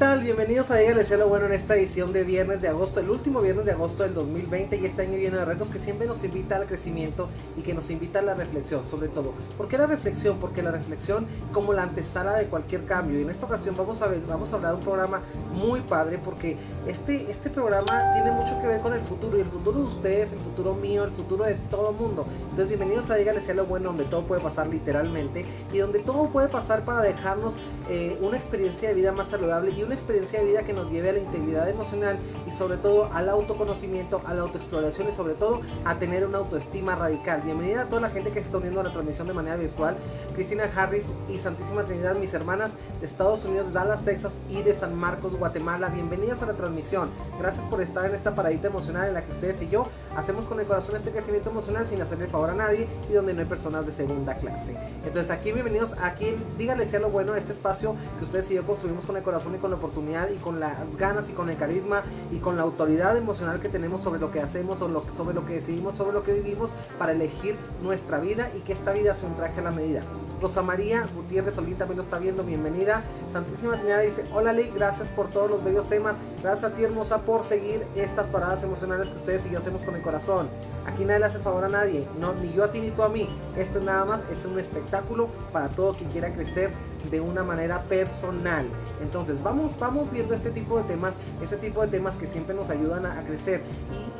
[0.00, 0.22] tal?
[0.22, 3.66] Bienvenidos a Dígale Cielo Bueno en esta edición de viernes de agosto, el último viernes
[3.66, 6.66] de agosto del 2020 y este año lleno de retos que siempre nos invita al
[6.66, 9.34] crecimiento y que nos invita a la reflexión, sobre todo.
[9.58, 10.38] ¿Por qué la reflexión?
[10.38, 14.06] Porque la reflexión como la antesala de cualquier cambio y en esta ocasión vamos a
[14.06, 15.20] ver, vamos a hablar de un programa
[15.52, 19.48] muy padre porque este, este programa tiene mucho que ver con el futuro y el
[19.48, 22.26] futuro de ustedes, el futuro mío, el futuro de todo mundo.
[22.44, 25.44] Entonces bienvenidos a Dígale Cielo Bueno donde todo puede pasar literalmente
[25.74, 27.56] y donde todo puede pasar para dejarnos
[27.92, 31.08] eh, una experiencia de vida más saludable y una experiencia de vida que nos lleve
[31.08, 35.60] a la integridad emocional y sobre todo al autoconocimiento, a la autoexploración y sobre todo
[35.84, 37.42] a tener una autoestima radical.
[37.42, 39.96] Bienvenida a toda la gente que está uniendo a la transmisión de manera virtual.
[40.36, 44.96] Cristina Harris y Santísima Trinidad, mis hermanas de Estados Unidos, Dallas, Texas y de San
[44.96, 45.88] Marcos, Guatemala.
[45.88, 47.10] Bienvenidas a la transmisión.
[47.40, 50.60] Gracias por estar en esta paradita emocional en la que ustedes y yo hacemos con
[50.60, 53.84] el corazón este crecimiento emocional sin hacerle favor a nadie y donde no hay personas
[53.84, 54.76] de segunda clase.
[55.04, 58.66] Entonces aquí bienvenidos, aquí díganle sea lo bueno a este espacio que ustedes y yo
[58.66, 61.56] construimos con el corazón y con la oportunidad y con las ganas y con el
[61.56, 65.34] carisma y con la autoridad emocional que tenemos sobre lo que hacemos, o lo, sobre
[65.34, 69.14] lo que decidimos, sobre lo que vivimos para elegir nuestra vida y que esta vida
[69.14, 70.04] sea un traje a la medida.
[70.40, 73.02] Rosa María Gutiérrez Olguín también lo está viendo, bienvenida.
[73.30, 77.18] Santísima Trinidad dice, hola Lee, gracias por todos los bellos temas, gracias a ti hermosa
[77.18, 80.48] por seguir estas paradas emocionales que ustedes y yo hacemos con el corazón.
[80.86, 83.10] Aquí nadie le hace favor a nadie, no, ni yo a ti ni tú a
[83.10, 83.28] mí.
[83.56, 86.70] Esto es nada más, esto es un espectáculo para todo quien quiera crecer
[87.10, 88.66] de una manera personal.
[89.00, 92.70] Entonces vamos, vamos viendo este tipo de temas, este tipo de temas que siempre nos
[92.70, 93.62] ayudan a, crecer.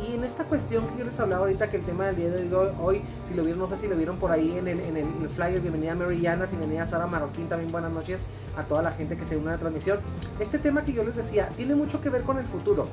[0.01, 2.73] Y, en esta cuestión que yo les hablaba ahorita, que el tema del día de
[2.81, 5.29] hoy, si lo vieron, no sé si lo vieron por ahí en el, en el,
[5.29, 8.25] flyer, bienvenida a Mary Llanas y bienvenida a Sara Marroquín, también buenas noches
[8.57, 9.99] a toda la gente que se une a la transmisión.
[10.41, 12.89] Este tema que yo les decía tiene mucho que ver con el futuro.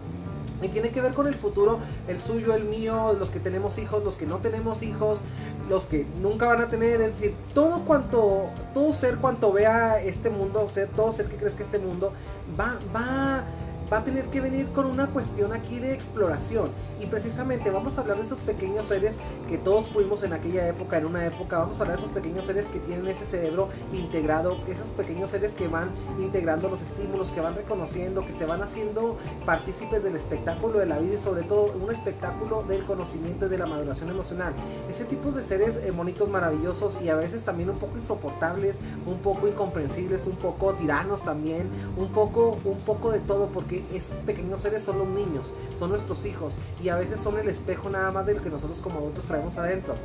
[0.62, 4.04] Y tiene que ver con el futuro, el suyo, el mío, los que tenemos hijos,
[4.04, 5.22] los que no tenemos hijos,
[5.70, 7.02] los que nunca van a tener.
[7.02, 11.64] Es decir, todo cuanto, todo ser cuanto vea este mundo, ser, todo ser que crezca
[11.64, 12.12] este mundo,
[12.60, 13.44] va, va
[13.92, 16.70] va a tener que venir con una cuestión aquí de exploración.
[17.00, 19.16] Y precisamente vamos a hablar de esos pequeños seres
[19.48, 21.60] que todos fuimos en aquella época, en una época.
[21.60, 25.54] Vamos a hablar de esos pequeños seres que tienen ese cerebro integrado, esos pequeños seres
[25.54, 25.90] que van
[26.20, 31.00] integrando los estímulos, que van reconociendo, que se van haciendo partícipes del espectáculo de la
[31.00, 34.54] vida y sobre todo un espectáculo del conocimiento y de la maduración emocional.
[34.90, 38.76] Ese tipo de seres eh, bonitos, maravillosos y a veces también un poco insoportables,
[39.06, 44.18] un poco incomprensibles, un poco tiranos también, un poco, un poco de todo porque esos
[44.18, 48.12] pequeños seres son los niños, son nuestros hijos y a veces son el espejo nada
[48.12, 49.96] más de lo que nosotros como adultos traemos adentro.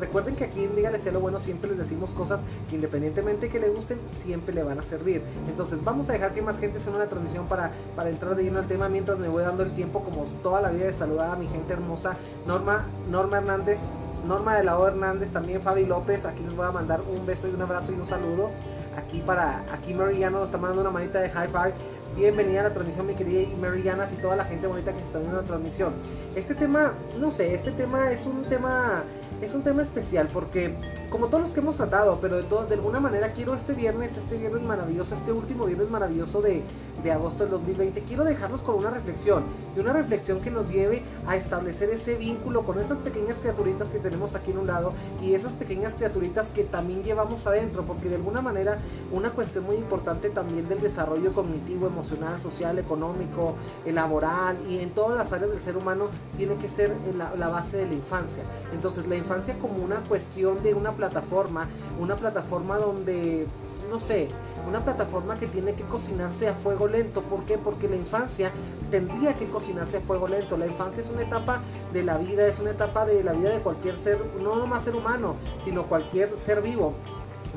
[0.00, 3.60] Recuerden que aquí en Dígale Sea lo bueno siempre les decimos cosas que independientemente que
[3.60, 5.22] le gusten, siempre le van a servir.
[5.48, 8.42] Entonces vamos a dejar que más gente se una la transmisión para, para entrar de
[8.42, 11.30] lleno al tema mientras me voy dando el tiempo como toda la vida de saludar
[11.30, 12.16] a mi gente hermosa.
[12.48, 13.78] Norma, Norma Hernández,
[14.26, 17.46] Norma de la O Hernández, también Fabi López, aquí les voy a mandar un beso
[17.46, 18.50] y un abrazo y un saludo.
[18.96, 21.74] Aquí para, aquí Mariano nos está mandando una manita de high five.
[22.16, 25.40] Bienvenida a la transmisión, mi querida Mary y toda la gente bonita que está viendo
[25.40, 25.94] la transmisión.
[26.36, 29.02] Este tema, no sé, este tema es un tema
[29.42, 30.72] es un tema especial porque
[31.10, 34.16] como todos los que hemos tratado, pero de, todo, de alguna manera quiero este viernes,
[34.16, 36.62] este viernes maravilloso, este último viernes maravilloso de,
[37.02, 39.44] de agosto del 2020, quiero dejarnos con una reflexión
[39.76, 43.98] y una reflexión que nos lleve a establecer ese vínculo con esas pequeñas criaturitas que
[43.98, 48.14] tenemos aquí en un lado y esas pequeñas criaturitas que también llevamos adentro, porque de
[48.14, 48.78] alguna manera
[49.10, 55.18] una cuestión muy importante también del desarrollo cognitivo, emocional, social, económico, laboral y en todas
[55.18, 58.44] las áreas del ser humano tiene que ser la, la base de la infancia.
[58.72, 61.66] Entonces la infancia como una cuestión de una plataforma,
[61.98, 63.46] una plataforma donde,
[63.90, 64.28] no sé,
[64.68, 67.22] una plataforma que tiene que cocinarse a fuego lento.
[67.22, 67.56] ¿Por qué?
[67.56, 68.50] Porque la infancia
[68.90, 70.56] tendría que cocinarse a fuego lento.
[70.58, 71.60] La infancia es una etapa
[71.92, 74.96] de la vida, es una etapa de la vida de cualquier ser, no más ser
[74.96, 76.92] humano, sino cualquier ser vivo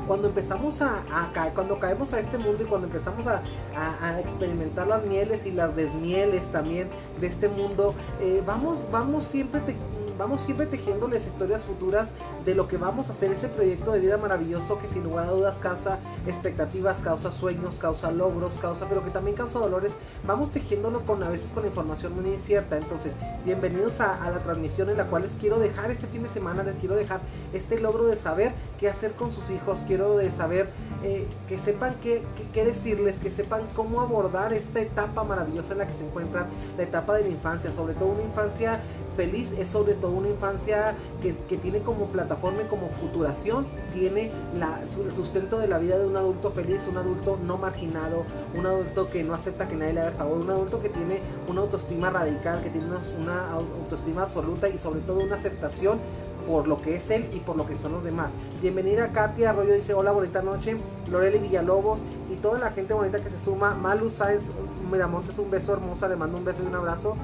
[0.07, 1.03] cuando empezamos a,
[1.33, 3.41] caer, cuando caemos a este mundo y cuando empezamos a,
[4.19, 6.89] experimentar las mieles y las desmieles también
[7.21, 9.75] de este mundo, eh, vamos, vamos siempre te,
[10.17, 12.11] vamos siempre tejiéndoles historias futuras
[12.45, 15.31] de lo que vamos a hacer, ese proyecto de vida maravilloso que sin lugar a
[15.31, 19.97] dudas causa expectativas, causa sueños, causa logros, causa, pero que también causa dolores.
[20.25, 22.77] Vamos tejiéndolo con a veces con información muy incierta.
[22.77, 26.63] Entonces, bienvenidos a, la transmisión en la cual les quiero dejar este fin de semana,
[26.63, 27.19] les quiero dejar
[27.53, 30.69] este logro de saber qué hacer con sus hijos, quiero de saber
[31.03, 32.23] eh, que sepan qué,
[32.53, 36.47] qué decirles, que sepan cómo abordar esta etapa maravillosa en la que se encuentran,
[36.77, 38.79] la etapa de la infancia, sobre todo una infancia
[39.15, 45.13] feliz es sobre todo una infancia que, tiene como plataforma y como futuración, tiene el
[45.13, 48.23] sustento de la vida de un adulto feliz, un adulto no marginado,
[48.55, 51.19] un adulto que no acepta que nadie le haga el favor, un adulto que tiene
[51.47, 52.87] una autoestima radical, que tiene
[53.21, 55.99] una autoestima absoluta y sobre todo una aceptación
[56.47, 58.31] por lo que es él y por lo que son los demás.
[58.61, 60.77] Bienvenida Katia Arroyo dice hola bonita noche,
[61.09, 62.01] Loreli Villalobos
[62.31, 64.49] y toda la gente bonita que se suma, Malu Sáenz
[64.91, 67.15] Miramontes, un beso hermosa, le mando un beso y un abrazo.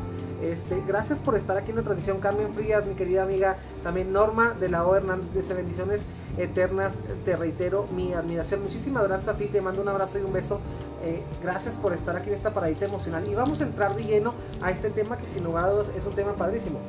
[0.41, 4.55] Este, gracias por estar aquí en la transmisión, Carmen Frías, mi querida amiga, también Norma
[4.59, 6.01] de la O Hernández, dice bendiciones
[6.37, 10.33] eternas, te reitero mi admiración, muchísimas gracias a ti, te mando un abrazo y un
[10.33, 10.59] beso,
[11.03, 14.33] eh, gracias por estar aquí en esta paradita emocional y vamos a entrar de lleno
[14.63, 16.79] a este tema que sin lugar a dudas es un tema padrísimo,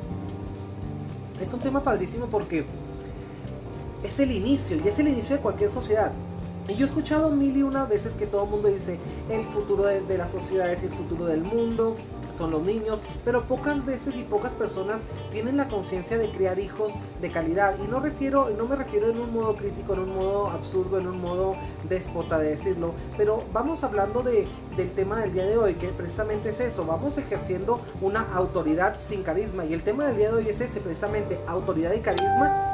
[1.38, 2.64] es un tema padrísimo porque
[4.02, 6.12] es el inicio y es el inicio de cualquier sociedad.
[6.68, 9.82] Y yo he escuchado mil y una veces que todo el mundo dice el futuro
[9.82, 11.96] de, de la sociedad es el futuro del mundo,
[12.42, 16.94] son los niños, pero pocas veces y pocas personas tienen la conciencia de criar hijos
[17.20, 17.76] de calidad.
[17.78, 21.06] Y no refiero, no me refiero en un modo crítico, en un modo absurdo, en
[21.06, 21.54] un modo
[21.88, 26.48] déspota de decirlo, pero vamos hablando de, del tema del día de hoy, que precisamente
[26.50, 29.64] es eso, vamos ejerciendo una autoridad sin carisma.
[29.64, 32.71] Y el tema del día de hoy es ese, precisamente, autoridad y carisma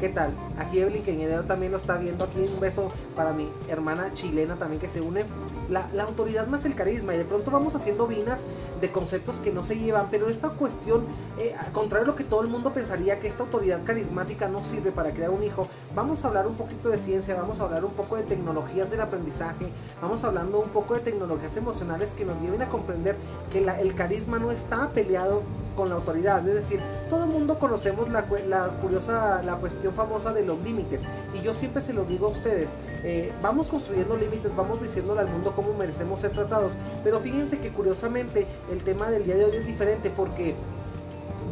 [0.00, 0.32] ¿Qué tal?
[0.58, 2.24] Aquí Evelyn Queñedo también lo está viendo.
[2.24, 5.24] Aquí un beso para mi hermana chilena también que se une.
[5.70, 7.14] La, autoridad más el carisma.
[7.14, 8.42] Y de pronto vamos haciendo vinas
[8.80, 10.08] de conceptos que no se llevan.
[10.10, 11.04] Pero esta cuestión,
[11.38, 14.90] eh, contrario de lo que todo el mundo pensaría, que esta autoridad carismática no sirve
[14.90, 15.68] para crear un hijo.
[15.94, 19.00] Vamos a hablar un poquito de ciencia, vamos a hablar un poco de tecnologías del
[19.00, 19.68] aprendizaje.
[20.02, 23.16] Vamos hablando un poco de tecnologías emocionales que nos lleven a comprender
[23.52, 25.42] que el carisma no está peleado
[25.76, 26.46] con la autoridad.
[26.48, 31.02] Es decir, todo el mundo conocemos la, la curiosa, la cuestión famosa de los límites.
[31.34, 35.28] Y yo siempre se los digo a ustedes, eh, vamos construyendo límites, vamos diciéndole al
[35.28, 36.76] mundo cómo merecemos ser tratados.
[37.02, 40.54] Pero fíjense que curiosamente el tema del día de hoy es diferente porque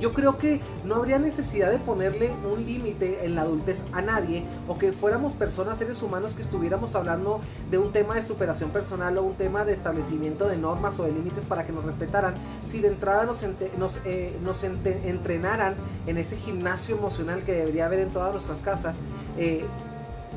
[0.03, 4.43] yo creo que no habría necesidad de ponerle un límite en la adultez a nadie
[4.67, 7.41] o que fuéramos personas, seres humanos que estuviéramos hablando
[7.71, 11.13] de un tema de superación personal o un tema de establecimiento de normas o de
[11.13, 12.35] límites para que nos respetaran,
[12.65, 13.45] si de entrada nos,
[13.79, 15.77] nos, eh, nos entrenaran
[16.09, 18.97] en ese gimnasio emocional que debería haber en todas nuestras casas.
[19.39, 19.65] Eh,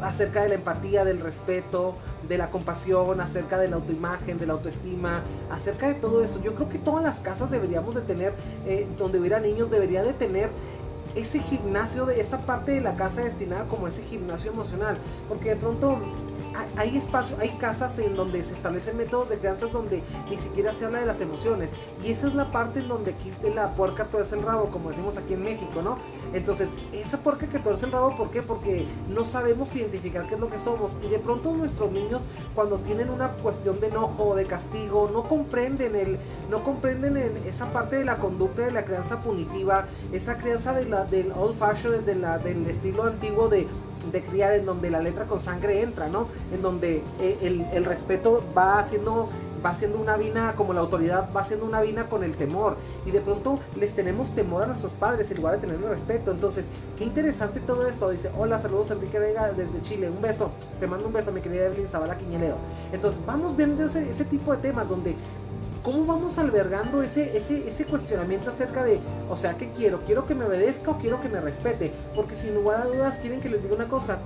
[0.01, 1.95] acerca de la empatía, del respeto,
[2.27, 5.21] de la compasión, acerca de la autoimagen, de la autoestima,
[5.51, 6.41] acerca de todo eso.
[6.41, 8.33] Yo creo que todas las casas deberíamos de tener,
[8.65, 10.49] eh, donde hubiera niños, debería de tener
[11.15, 14.97] ese gimnasio de esta parte de la casa destinada como ese gimnasio emocional,
[15.29, 15.97] porque de pronto
[16.77, 20.85] hay espacio, hay casas en donde se establecen métodos de crianza donde ni siquiera se
[20.85, 21.71] habla de las emociones.
[22.03, 25.17] Y esa es la parte en donde aquí la puerca tuerce el rabo, como decimos
[25.17, 25.97] aquí en México, ¿no?
[26.33, 28.41] Entonces, esa puerca que tuerce el rabo, ¿por qué?
[28.41, 30.93] Porque no sabemos identificar qué es lo que somos.
[31.03, 32.23] Y de pronto nuestros niños,
[32.53, 36.19] cuando tienen una cuestión de enojo de castigo, no comprenden el,
[36.49, 41.31] no comprenden esa parte de la conducta de la crianza punitiva, esa crianza de del
[41.31, 43.67] old fashion, de la, del estilo antiguo de
[44.11, 46.27] de criar en donde la letra con sangre entra, ¿no?
[46.53, 49.29] En donde eh, el, el, respeto va haciendo
[49.65, 52.77] va haciendo una vina, como la autoridad va haciendo una vina con el temor.
[53.05, 56.31] Y de pronto les tenemos temor a nuestros padres en lugar de tenerle respeto.
[56.31, 56.67] Entonces,
[56.97, 58.09] qué interesante todo eso.
[58.11, 60.09] Dice, hola, saludos Enrique Vega desde Chile.
[60.09, 60.51] Un beso.
[60.79, 62.57] Te mando un beso, mi querida Evelyn Zabala Quiñelero.
[62.91, 65.15] Entonces, vamos viendo ese tipo de temas donde
[65.85, 68.99] ¿cómo vamos albergando ese, ese, ese cuestionamiento acerca de,
[69.29, 69.99] o sea, ¿qué quiero?
[69.99, 71.93] ¿Quiero que me obedezca o quiero que me respete?
[72.15, 74.17] Porque sin lugar a dudas quieren que les diga una cosa,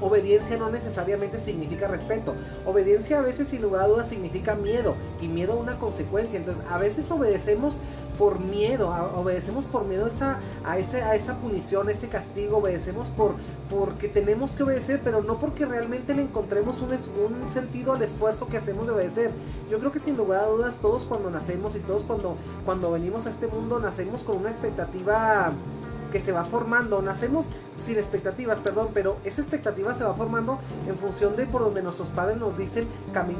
[0.00, 2.36] obediencia no necesariamente significa respeto.
[2.64, 6.38] Obediencia a veces sin lugar a dudas significa miedo y miedo a una consecuencia.
[6.38, 7.78] Entonces a veces obedecemos
[8.18, 13.08] por miedo, obedecemos por miedo a esa, a, ese, a esa punición, ese castigo, obedecemos
[13.08, 13.34] por,
[13.70, 18.46] porque tenemos que obedecer, pero no porque realmente le encontremos un, un sentido al esfuerzo
[18.48, 19.30] que hacemos de obedecer.
[19.70, 23.26] Yo creo que sin lugar a dudas todos cuando nacemos y todos cuando, cuando venimos
[23.26, 25.52] a este mundo nacemos con una expectativa
[26.14, 27.02] que se va formando.
[27.02, 31.82] Nacemos sin expectativas, perdón, pero esa expectativa se va formando en función de por donde
[31.82, 32.86] nuestros padres nos dicen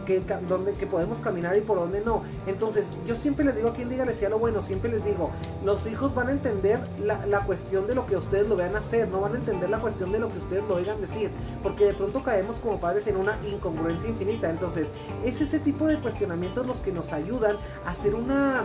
[0.04, 2.24] que, donde, que podemos caminar y por donde no.
[2.48, 5.30] Entonces, yo siempre les digo a quien diga decía lo bueno, siempre les digo,
[5.64, 9.06] los hijos van a entender la, la, cuestión de lo que ustedes lo vean hacer,
[9.08, 11.30] no van a entender la cuestión de lo que ustedes lo oigan decir,
[11.62, 14.50] porque de pronto caemos como padres en una incongruencia infinita.
[14.50, 14.88] Entonces,
[15.24, 18.64] es ese tipo de cuestionamientos los que nos ayudan a hacer una,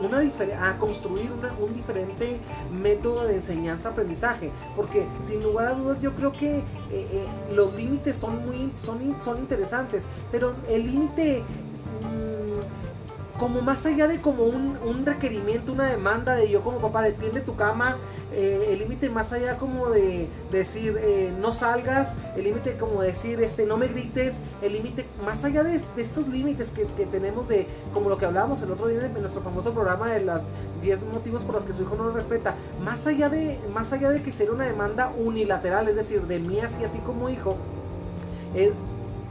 [0.00, 2.38] una a construir un diferente
[2.80, 8.16] método de enseñanza-aprendizaje, porque sin lugar a dudas yo creo que eh, eh, los límites
[8.16, 14.76] son muy son, son interesantes, pero el límite mm, como más allá de como un,
[14.84, 17.96] un, requerimiento, una demanda de yo como papá, detiende tu cama,
[18.32, 23.40] eh, el límite más allá como de decir eh, no salgas, el límite como decir
[23.42, 28.08] este no me grites, el límite más allá de, estos límites que, tenemos de como
[28.08, 30.44] lo que hablábamos el otro día en, nuestro famoso programa de las
[30.82, 34.10] 10 motivos por los que su hijo no lo respeta, más allá de más allá
[34.10, 37.56] de que sea una demanda unilateral, es decir, de mí hacia ti como hijo,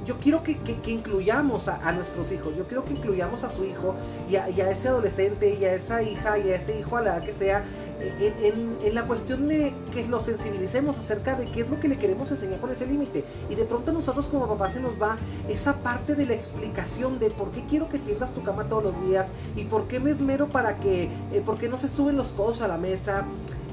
[0.10, 3.94] yo quiero que, incluyamos a, nuestros hijos, yo quiero que incluyamos a su hijo
[4.27, 7.24] y a, ese adolescente y a esa hija y a ese hijo a la edad
[7.24, 7.63] que sea
[8.01, 12.32] en, la cuestión de que lo sensibilicemos acerca de qué es lo que le queremos
[12.32, 13.24] enseñar con ese límite.
[13.50, 17.29] Y de pronto nosotros como papás se nos va esa parte de la explicación de
[17.29, 20.48] por qué quiero que tiendas tu cama todos los días y por qué me esmero
[20.48, 23.25] para que, eh, por qué no se suben los codos a la mesa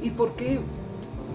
[0.02, 0.60] y por qué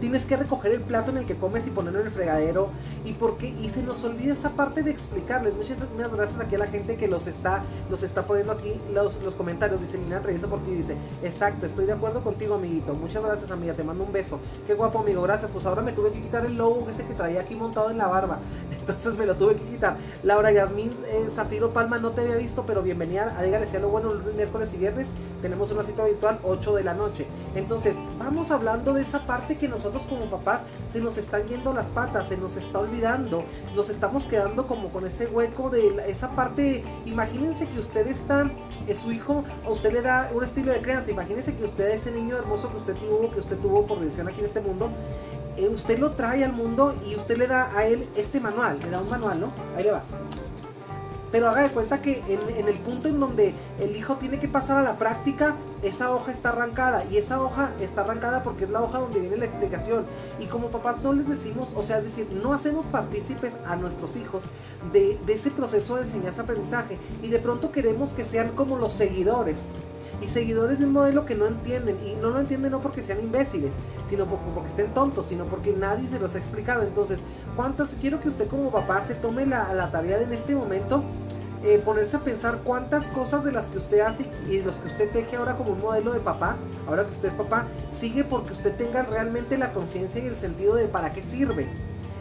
[0.02, 2.70] tienes que recoger el plato en el que comes y ponerlo en el fregadero.
[3.06, 5.54] Y porque y se nos olvida esa parte de explicarles.
[5.56, 5.78] Muchas,
[6.12, 9.80] gracias aquí a la gente que los está los está poniendo aquí los, los comentarios.
[9.80, 12.94] Dice Lina Trevisa por ti dice exacto estoy de acuerdo contigo amiguito.
[12.96, 14.40] Muchas gracias amiga te mando un beso.
[14.68, 15.52] Qué guapo amigo gracias.
[15.52, 18.08] Pues ahora me tuve que quitar el logo ese que traía aquí montado en la
[18.08, 18.40] barba.
[18.80, 19.98] Entonces me lo tuve que quitar.
[20.24, 23.36] Laura Yasmín eh, Zafiro Palma no te había visto pero bienvenida.
[23.38, 25.10] A Dígale sea lo bueno miércoles y viernes.
[25.42, 27.28] Tenemos una cita habitual 8 de la noche.
[27.56, 29.68] Entonces vamos hablando de esa parte que
[30.00, 33.44] como papás se nos están yendo las patas, se nos está olvidando,
[33.76, 36.84] nos estamos quedando como con ese hueco de esa parte.
[37.06, 38.50] Imagínense que usted está,
[38.88, 41.12] es su hijo, o usted le da un estilo de crianza.
[41.12, 44.40] Imagínense que usted, ese niño hermoso que usted tuvo, que usted tuvo por decisión aquí
[44.40, 44.90] en este mundo,
[45.58, 48.90] eh, usted lo trae al mundo y usted le da a él este manual, le
[48.90, 49.52] da un manual, ¿no?
[49.76, 50.04] Ahí le va.
[51.32, 54.78] Pero haga de cuenta que en, el punto en donde el hijo tiene que pasar
[54.78, 57.06] a la práctica, esa hoja está arrancada.
[57.10, 60.06] Y esa hoja está arrancada porque es la hoja donde viene la explicación.
[60.40, 64.16] Y como papás no les decimos, o sea, es decir, no hacemos partícipes a nuestros
[64.18, 64.44] hijos
[64.92, 66.98] de, de ese proceso de enseñanza-aprendizaje.
[67.24, 69.70] Y de pronto queremos que sean como los seguidores
[70.22, 71.98] y seguidores de un modelo que no entienden.
[72.06, 73.76] Y no lo entienden no porque sean imbéciles,
[74.06, 76.84] sino porque, estén tontos, sino porque nadie se los ha explicado.
[76.84, 77.20] Entonces,
[77.56, 77.96] ¿cuántas?
[77.96, 81.04] Quiero que usted como papá se tome la, la tarea de en este momento
[81.64, 84.88] eh, ponerse a pensar cuántas cosas de las que usted hace y de las que
[84.88, 86.56] usted teje ahora como un modelo de papá,
[86.88, 90.74] ahora que usted es papá, sigue porque usted tenga realmente la conciencia y el sentido
[90.74, 91.68] de para qué sirve.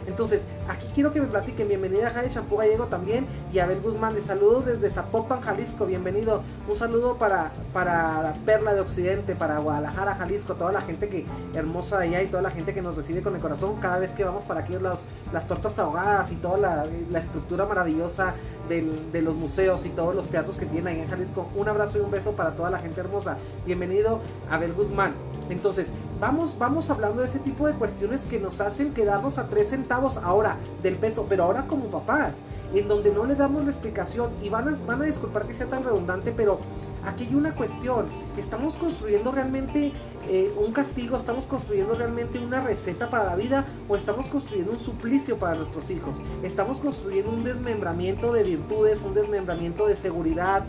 [0.07, 1.67] Entonces, aquí quiero que me platiquen.
[1.67, 3.25] Bienvenida a Jade Champú Gallego también.
[3.53, 5.85] Y Abel Guzmán, de saludos desde Zapopan, Jalisco.
[5.85, 6.41] Bienvenido.
[6.67, 10.55] Un saludo para, para la Perla de Occidente, para Guadalajara, Jalisco.
[10.55, 13.41] Toda la gente que hermosa allá y toda la gente que nos recibe con el
[13.41, 14.73] corazón cada vez que vamos para aquí.
[14.81, 18.33] Las, las tortas ahogadas y toda la, estructura maravillosa
[18.69, 21.47] de los museos y todos los teatros que tienen ahí en Jalisco.
[21.55, 23.37] Un abrazo y un beso para toda la gente hermosa.
[23.65, 25.13] Bienvenido, Abel Guzmán.
[25.49, 25.87] Entonces,
[26.21, 30.17] vamos, vamos hablando de ese tipo de cuestiones que nos hacen quedarnos a tres centavos
[30.17, 32.35] ahora del peso, pero ahora como papás,
[32.73, 34.29] en donde no le damos la explicación.
[34.41, 36.59] Y van a, van a disculpar que sea tan redundante, pero
[37.03, 38.05] aquí hay una cuestión,
[38.37, 39.91] estamos construyendo realmente
[40.29, 44.79] eh, un castigo, estamos construyendo realmente una receta para la vida o estamos construyendo un
[44.79, 50.63] suplicio para nuestros hijos, estamos construyendo un desmembramiento de virtudes, un desmembramiento de seguridad,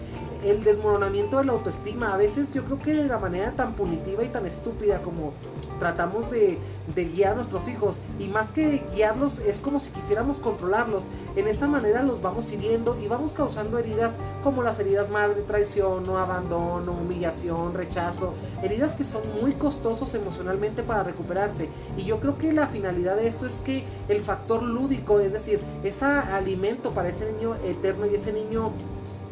[0.45, 2.15] el desmoronamiento de la autoestima.
[2.15, 5.33] A veces yo creo que de la manera tan punitiva y tan estúpida como
[5.79, 6.59] tratamos de,
[6.95, 11.07] guiar a nuestros hijos y más que guiarlos es como si quisiéramos controlarlos.
[11.35, 16.07] En esa manera los vamos hiriendo y vamos causando heridas como las heridas madre, traición,
[16.07, 21.69] no abandono, humillación, rechazo, heridas que son muy costosos emocionalmente para recuperarse.
[21.97, 25.61] Y yo creo que la finalidad de esto es que el factor lúdico, es decir,
[25.83, 28.71] ese alimento para ese niño eterno y ese niño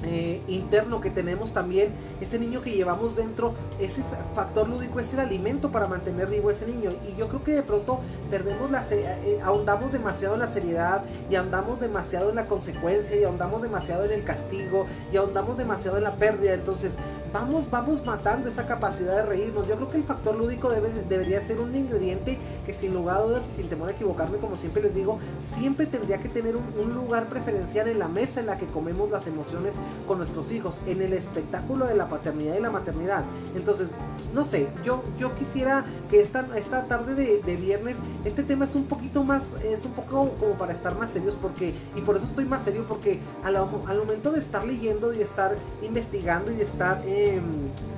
[0.02, 1.90] eh, interno que tenemos también,
[2.21, 4.02] ese niño que llevamos dentro, ese
[4.35, 6.92] factor lúdico es el alimento para mantener vivo ese niño.
[7.09, 11.35] Y yo creo que de pronto perdemos la eh, ahondamos demasiado en la seriedad y
[11.35, 16.04] ahondamos demasiado en la consecuencia y ahondamos demasiado en el castigo y ahondamos demasiado en
[16.04, 16.54] la pérdida.
[16.54, 16.97] Entonces,
[17.33, 19.69] vamos, vamos matando esa capacidad de reírnos.
[19.69, 23.21] Yo creo que el factor lúdico debe, debería ser un ingrediente que sin lugar a
[23.21, 26.95] dudas y sin temor a equivocarme, como siempre les digo, siempre tendría que tener un
[26.95, 29.75] lugar preferencial en la mesa en la que comemos las emociones
[30.06, 33.25] con nuestros hijos, en el espectáculo de la paternidad y la maternidad.
[33.54, 33.90] Entonces,
[34.35, 38.85] no sé, yo, yo quisiera que esta, esta tarde de, viernes, este tema es un
[38.85, 42.44] poquito más, es un poco como para estar más serios, porque, y por eso estoy
[42.44, 43.59] más serio, porque al,
[43.99, 47.42] momento de estar leyendo y estar investigando y de estar, em,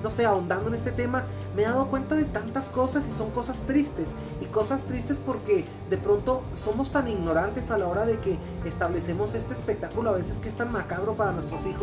[0.02, 3.30] no sé, ahondando en este tema, me he dado cuenta de tantas cosas y son
[3.30, 4.14] cosas tristes.
[4.40, 9.34] Y cosas tristes porque de pronto somos tan ignorantes a la hora de que establecemos
[9.34, 11.81] este espectáculo a veces que es tan macabro para nuestros hijos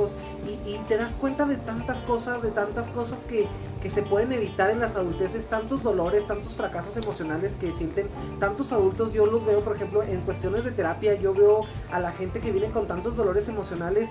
[0.66, 3.48] y, te das cuenta de tantas cosas, de tantas cosas que,
[3.82, 8.08] que se pueden evitar en las adulteces, tantos dolores, tantos fracasos emocionales que sienten
[8.40, 9.14] tantos adultos.
[9.14, 12.52] Yo los veo, por ejemplo, en cuestiones de terapia, yo veo a la gente que
[12.52, 14.10] viene con tantos dolores emocionales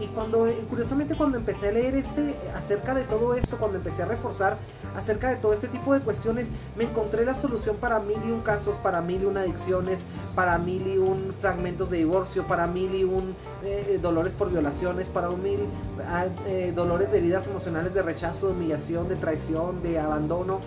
[0.00, 4.06] y, cuando, curiosamente, cuando empecé a leer este acerca de todo esto, cuando empecé a
[4.06, 4.58] reforzar
[4.96, 8.40] acerca de todo este tipo de cuestiones, me encontré la solución para mil y un
[8.40, 10.04] casos, para mil y un adicciones,
[10.34, 15.08] para mil y un fragmentos de divorcio, para mil y un eh, dolores por violaciones,
[15.08, 15.60] para mil
[16.06, 20.60] ah, eh, dolores de heridas emocionales de rechazo, de humillación, de traición, de abandono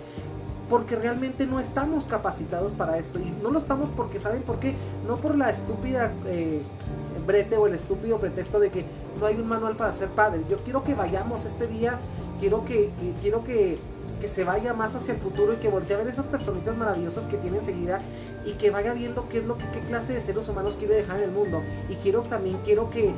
[0.72, 4.74] porque realmente no estamos capacitados para esto y no lo estamos porque saben por qué
[5.06, 6.62] no por la estúpida eh,
[7.26, 8.86] brete o el estúpido pretexto de que
[9.20, 10.42] no hay un manual para ser padre.
[10.48, 11.98] Yo quiero que vayamos este día,
[12.40, 12.90] quiero que,
[13.20, 13.78] quiero que,
[14.20, 17.26] que, se vaya más hacia el futuro y que voltee a ver esas personitas maravillosas
[17.26, 18.00] que tiene enseguida
[18.44, 21.18] y que vaya viendo qué es lo que qué clase de seres humanos quiere dejar
[21.18, 21.62] en el mundo.
[21.88, 23.12] Y quiero también quiero que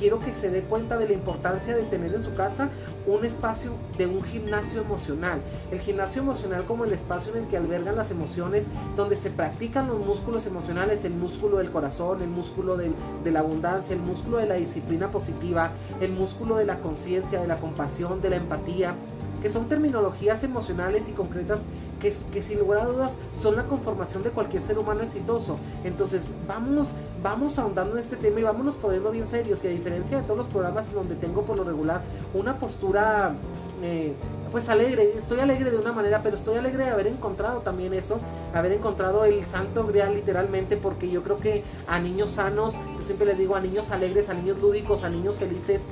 [0.00, 2.70] quiero que se dé cuenta de la importancia de tener en su casa
[3.06, 5.42] un espacio de un gimnasio emocional.
[5.70, 8.64] El gimnasio emocional como el espacio en el que albergan las emociones,
[8.96, 12.90] donde se practican los músculos emocionales, el músculo del corazón, el músculo de,
[13.22, 17.46] de la abundancia, el músculo de la disciplina positiva, el músculo de la conciencia, de
[17.46, 18.94] la compasión, de la empatía,
[19.40, 21.60] que son terminologías emocionales y concretas
[22.00, 25.58] que, que, sin lugar a dudas son la conformación de cualquier ser humano exitoso.
[25.84, 30.18] Entonces, vamos, vamos ahondando en este tema y vámonos poniendo bien serios, que a diferencia
[30.18, 32.02] de todos los programas en donde tengo por lo regular
[32.34, 33.34] una postura...
[33.82, 34.14] Eh,
[34.50, 38.18] pues alegre, estoy alegre de una manera, pero estoy alegre de haber encontrado también eso,
[38.52, 43.26] haber encontrado el santo grial literalmente, porque yo creo que a niños sanos, yo siempre
[43.26, 45.82] les digo a niños alegres, a niños lúdicos, a niños felices,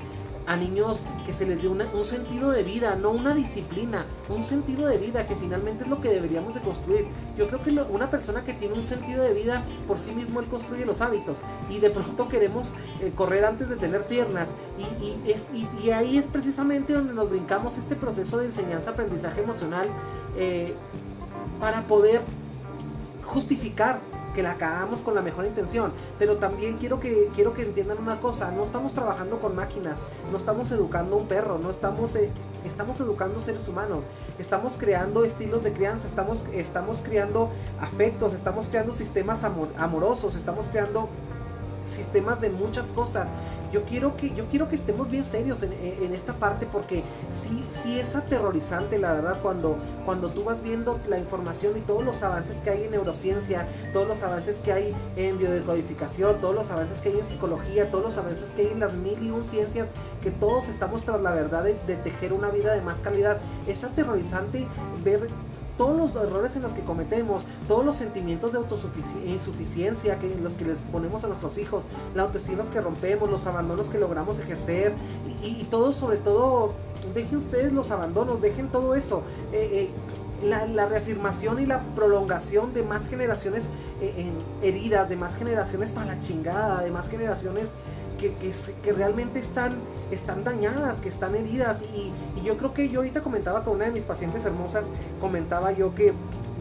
[0.48, 4.88] a niños que se les dio un sentido de vida, no una disciplina, un sentido
[4.88, 7.06] de vida que finalmente es lo que deberíamos de construir.
[7.36, 10.46] Yo creo que una persona que tiene un sentido de vida por sí mismo él
[10.46, 15.46] construye los hábitos y de pronto queremos eh, correr antes de tener piernas y, es,
[15.52, 19.88] y, ahí es precisamente donde nos brincamos este proceso de enseñanza-aprendizaje emocional
[20.38, 20.72] eh,
[21.60, 22.22] para poder
[23.26, 24.00] justificar
[24.34, 28.20] que la cagamos con la mejor intención, pero también quiero que, quiero que entiendan una
[28.20, 29.98] cosa, no estamos trabajando con máquinas,
[30.30, 32.30] no estamos educando un perro, no estamos, eh,
[32.64, 34.04] estamos educando seres humanos,
[34.38, 41.08] estamos creando estilos de crianza, estamos, estamos creando afectos, estamos creando sistemas amorosos, estamos creando
[41.90, 43.28] sistemas de muchas cosas.
[43.72, 48.00] Yo quiero que, yo quiero que estemos bien serios en, esta parte porque sí, sí
[48.00, 49.76] es aterrorizante la verdad cuando,
[50.06, 54.08] cuando tú vas viendo la información y todos los avances que hay en neurociencia, todos
[54.08, 58.16] los avances que hay en biodecodificación, todos los avances que hay en psicología, todos los
[58.16, 59.88] avances que hay en las mil y un ciencias,
[60.22, 63.38] que todos estamos tras la verdad de, de tejer una vida de más calidad.
[63.66, 64.66] Es aterrorizante
[65.04, 65.28] ver
[65.78, 68.60] todos los errores en los que cometemos, todos los sentimientos de
[69.24, 73.88] insuficiencia que los que les ponemos a nuestros hijos, la autoestima que rompemos, los abandonos
[73.88, 74.92] que logramos ejercer
[75.42, 76.72] y, todo sobre todo,
[77.14, 79.22] dejen ustedes los abandonos, dejen todo eso.
[79.52, 79.90] Eh, eh,
[80.44, 83.68] la, reafirmación y la prolongación de más generaciones
[84.00, 84.30] eh,
[84.62, 87.68] heridas, de más generaciones para la chingada, de más generaciones
[88.18, 88.34] que,
[88.82, 89.76] que, realmente están,
[90.10, 91.82] están dañadas, que están heridas.
[91.94, 94.86] Y, y, yo creo que yo ahorita comentaba con una de mis pacientes hermosas,
[95.20, 96.12] comentaba yo que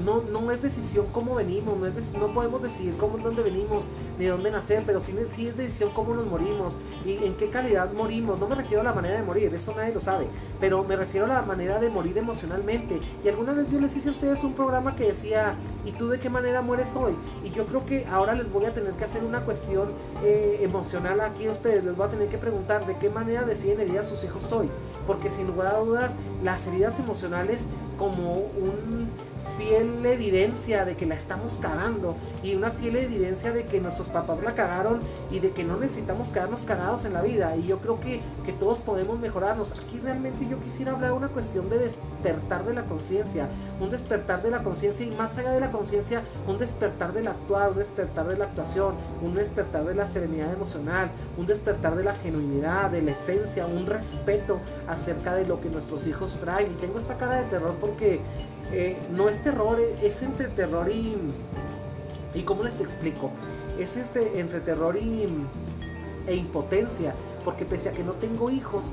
[0.04, 3.84] no, no es decisión cómo venimos, no, es no podemos decidir cómo, dónde venimos,
[4.20, 7.92] ni dónde nacer, pero sí, sí, es decisión cómo nos morimos y en qué calidad
[7.94, 8.40] morimos.
[8.40, 10.28] No me refiero a la manera de morir, eso nadie lo sabe,
[10.60, 13.00] pero me refiero a la manera de morir emocionalmente.
[13.24, 15.56] Y alguna vez yo les hice a ustedes un programa que decía,
[15.86, 17.14] ¿y tú de qué manera mueres hoy?
[17.44, 19.90] Y yo creo que ahora les voy a tener que hacer una cuestión
[20.24, 23.80] eh, emocional aquí a ustedes, les voy a tener que preguntar de qué manera deciden
[23.80, 24.70] herir a sus hijos hoy,
[25.06, 27.62] porque sin lugar a dudas las heridas emocionales
[27.98, 29.07] como un
[29.58, 34.38] fiel evidencia de que la estamos cagando y una fiel evidencia de que nuestros papás
[34.44, 35.00] la cagaron
[35.32, 38.54] y de que no necesitamos quedarnos cagados en la vida y yo creo que, que
[38.54, 39.74] todos podemos mejorarnos.
[39.74, 43.48] Aquí realmente yo quisiera hablar una cuestión de despertar de la conciencia,
[43.80, 47.72] un despertar de la conciencia y más allá de la conciencia, un despertar del actuar,
[47.72, 52.16] un despertar de la actuación, un despertar de la serenidad emocional, un despertar de la
[52.16, 56.72] genuinidad, de la esencia, un respeto acerca de lo que nuestros hijos traen.
[56.72, 58.22] Y tengo esta cara de terror porque
[58.72, 61.16] eh, no es terror, es entre terror y...
[62.34, 63.32] ¿Y cómo les explico?
[63.80, 65.28] Es este, entre terror y,
[66.28, 68.92] e impotencia, porque pese a que no tengo hijos,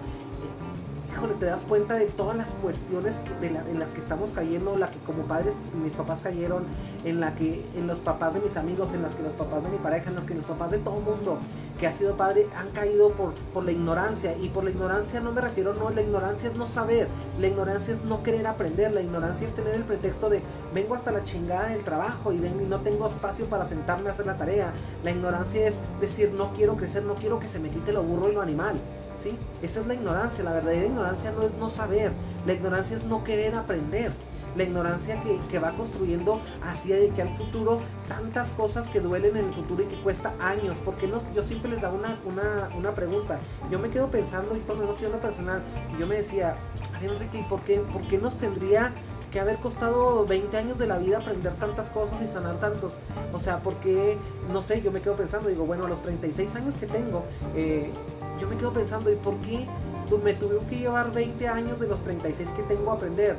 [1.24, 4.90] híjole, te das cuenta de todas las cuestiones de en las que estamos cayendo, la
[4.90, 6.64] que como padres mis papás cayeron,
[7.04, 9.70] en la que en los papás de mis amigos, en las que los papás de
[9.70, 11.38] mi pareja, en las que los papás de todo mundo
[11.78, 14.36] que ha sido padre han caído por, por la ignorancia.
[14.36, 17.08] Y por la ignorancia no me refiero, no, la ignorancia es no saber,
[17.40, 20.42] la ignorancia es no querer aprender, la ignorancia es tener el pretexto de
[20.74, 24.12] vengo hasta la chingada del trabajo y, ven, y no tengo espacio para sentarme a
[24.12, 24.72] hacer la tarea.
[25.02, 28.30] La ignorancia es decir no quiero crecer, no quiero que se me quite lo burro
[28.30, 28.78] y lo animal.
[29.62, 32.12] Esa es la ignorancia, la verdadera ignorancia no es no saber,
[32.46, 34.12] la ignorancia es no querer aprender.
[34.56, 39.46] La ignorancia que, va construyendo hacia de que al futuro tantas cosas que duelen en
[39.46, 40.78] el futuro y que cuesta años.
[40.84, 43.40] Porque no, yo siempre les hago una, una, pregunta.
[43.68, 45.60] Yo me quedo pensando, y por lo menos yo en lo personal,
[45.92, 46.54] y yo me decía,
[47.02, 48.92] Enrique, ¿por qué, ¿por qué nos tendría
[49.34, 52.98] que haber costado 20 años de la vida aprender tantas cosas y sanar tantos.
[53.32, 54.16] O sea, porque,
[54.52, 57.24] no sé, yo me quedo pensando, digo, bueno, a los 36 años que tengo,
[57.56, 57.90] eh,
[58.40, 59.66] yo me quedo pensando, ¿y por qué
[60.22, 63.36] me tuve que llevar 20 años de los 36 que tengo a aprender?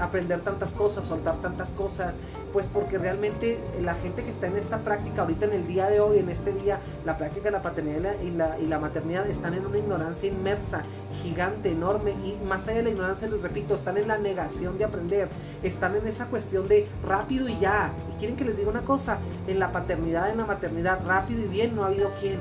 [0.00, 2.14] aprender tantas cosas, soltar tantas cosas,
[2.52, 6.00] pues porque realmente la gente que está en esta práctica ahorita en el día de
[6.00, 9.54] hoy, en este día, la práctica de la paternidad y la, y la maternidad están
[9.54, 10.82] en una ignorancia inmersa,
[11.22, 14.84] gigante, enorme, y más allá de la ignorancia, les repito, están en la negación de
[14.84, 15.28] aprender,
[15.62, 17.92] están en esa cuestión de rápido y ya.
[18.12, 21.48] Y quieren que les diga una cosa, en la paternidad, en la maternidad, rápido y
[21.48, 22.40] bien, no ha habido quien.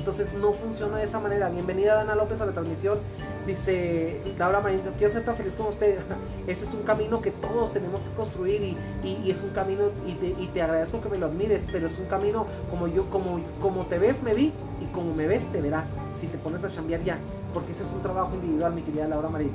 [0.00, 1.50] Entonces no funciona de esa manera.
[1.50, 2.98] Bienvenida Dana López a la transmisión.
[3.46, 5.98] Dice Laura Marín, quiero ser tan feliz como usted.
[6.46, 8.62] Ese es un camino que todos tenemos que construir
[9.04, 11.98] y, es un camino, y te, y te, agradezco que me lo admires, pero es
[11.98, 15.60] un camino como yo, como, como te ves, me vi, y como me ves, te
[15.60, 17.18] verás, si te pones a chambear ya,
[17.52, 19.50] porque ese es un trabajo individual, mi querida Laura Marín.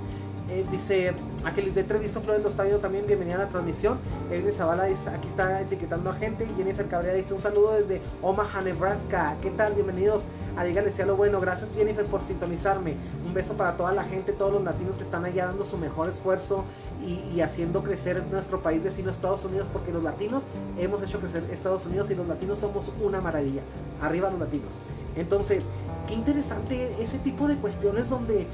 [0.47, 1.11] Eh, dice
[1.43, 3.97] aquel de Treviso Flores lo está también, bienvenida a la transmisión.
[4.29, 6.45] Evelyn Zavala dice, aquí está etiquetando a gente.
[6.55, 9.35] Jennifer Cabrera dice un saludo desde Omaha, Nebraska.
[9.41, 9.73] ¿Qué tal?
[9.73, 11.41] Bienvenidos a Dígale sea lo bueno.
[11.41, 12.95] Gracias Jennifer por sintonizarme.
[13.25, 16.09] Un beso para toda la gente, todos los latinos que están allá dando su mejor
[16.09, 16.63] esfuerzo
[17.03, 20.43] y, haciendo crecer nuestro país vecino Estados Unidos, porque los latinos
[20.79, 23.61] hemos hecho crecer Estados Unidos y los latinos somos una maravilla.
[24.01, 24.73] Arriba los latinos.
[25.15, 25.63] Entonces,
[26.07, 28.47] qué interesante ese tipo de cuestiones donde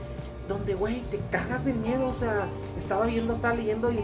[0.47, 2.07] donde, güey, te cagas de miedo.
[2.07, 4.03] O sea, estaba viendo, estaba leyendo y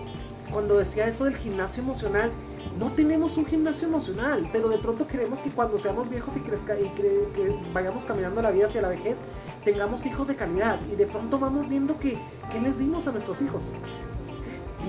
[0.52, 2.32] cuando decía eso del gimnasio emocional,
[2.80, 6.80] no tenemos un gimnasio emocional, pero de pronto queremos que cuando seamos viejos y, crezca,
[6.80, 9.18] y que vayamos caminando la vida hacia la vejez,
[9.66, 10.80] tengamos hijos de calidad.
[10.92, 12.18] Y de pronto vamos viendo que,
[12.52, 13.64] ¿qué les dimos a nuestros hijos?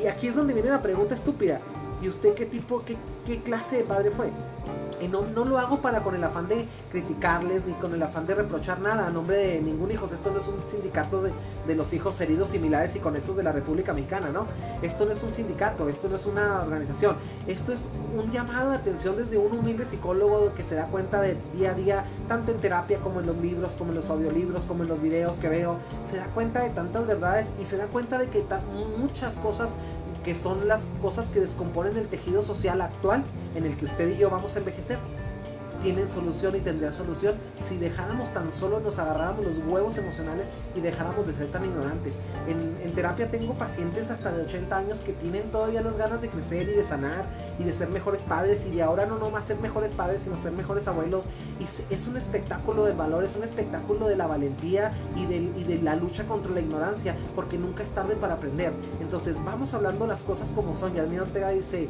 [0.03, 1.61] Y aquí es donde viene la pregunta estúpida.
[2.01, 4.31] ¿Y usted qué tipo, qué, qué clase de padre fue?
[5.01, 8.27] Y no, no, lo hago para con el afán de criticarles ni con el afán
[8.27, 10.07] de reprochar nada a nombre de ningún hijo.
[10.07, 11.33] Esto no es un sindicato de,
[11.67, 14.47] de, los hijos heridos similares y conexos de la República Mexicana, ¿no?
[14.83, 17.17] Esto no es un sindicato, esto no es una organización.
[17.47, 21.37] Esto es un llamado de atención desde un humilde psicólogo que se da cuenta de
[21.55, 24.83] día a día, tanto en terapia como en los libros, como en los audiolibros, como
[24.83, 25.77] en los videos que veo.
[26.11, 28.45] Se da cuenta de tantas verdades y se da cuenta de que
[28.99, 29.75] muchas cosas
[30.25, 34.19] que son las cosas que descomponen el tejido social actual en el que usted y
[34.19, 34.99] yo vamos a envejecer
[35.83, 37.35] tienen solución y tendrían solución
[37.69, 42.15] si dejáramos tan solo, nos agarráramos los huevos emocionales y dejáramos de ser tan ignorantes.
[42.47, 46.69] En, terapia tengo pacientes hasta de 80 años que tienen todavía las ganas de crecer
[46.69, 49.93] y de sanar y de ser mejores padres y de ahora no nomás ser mejores
[49.93, 51.27] padres, sino ser mejores abuelos.
[51.61, 55.65] Y es un espectáculo del valor, es un espectáculo de la valentía y de, y
[55.65, 58.73] de la lucha contra la ignorancia, porque nunca es tarde para aprender.
[59.01, 60.95] Entonces vamos hablando las cosas como son.
[60.95, 61.89] Yasmin Ortega dice,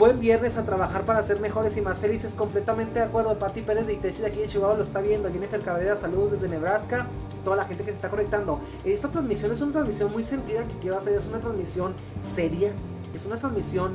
[0.00, 2.32] buen viernes a trabajar para ser mejores y más felices.
[2.32, 3.38] Completamente de acuerdo.
[3.38, 5.30] Pati Pérez de Itechi de aquí de Chihuahua lo está viendo.
[5.30, 7.06] Jennifer Cabrera, saludos desde Nebraska.
[7.44, 8.60] Toda la gente que se está conectando.
[8.82, 11.12] Esta transmisión es una transmisión muy sentida que quiero hacer.
[11.12, 11.92] Es una transmisión
[12.34, 12.72] seria.
[13.14, 13.94] Es una transmisión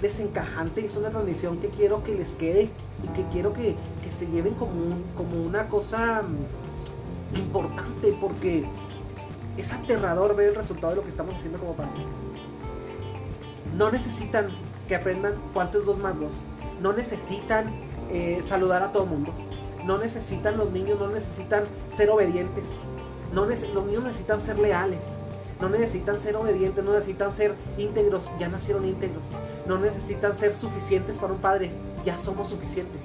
[0.00, 0.86] desencajante.
[0.86, 2.70] Es una transmisión que quiero que les quede
[3.02, 3.74] y que quiero que,
[4.16, 4.76] se lleven como,
[5.44, 8.66] una cosa mm, importante porque
[9.56, 12.04] es aterrador ver el resultado de lo que estamos haciendo como padres.
[13.76, 14.50] No necesitan
[14.90, 16.42] que aprendan cuánto es 2 más 2.
[16.82, 17.72] No necesitan
[18.10, 19.32] eh, saludar a todo mundo.
[19.84, 22.64] No necesitan los niños, no necesitan ser obedientes.
[23.32, 25.04] No los niños necesitan ser leales.
[25.60, 29.26] No necesitan ser obedientes, no necesitan ser íntegros, ya nacieron íntegros.
[29.64, 31.70] No necesitan ser suficientes para un padre,
[32.04, 33.00] ya somos suficientes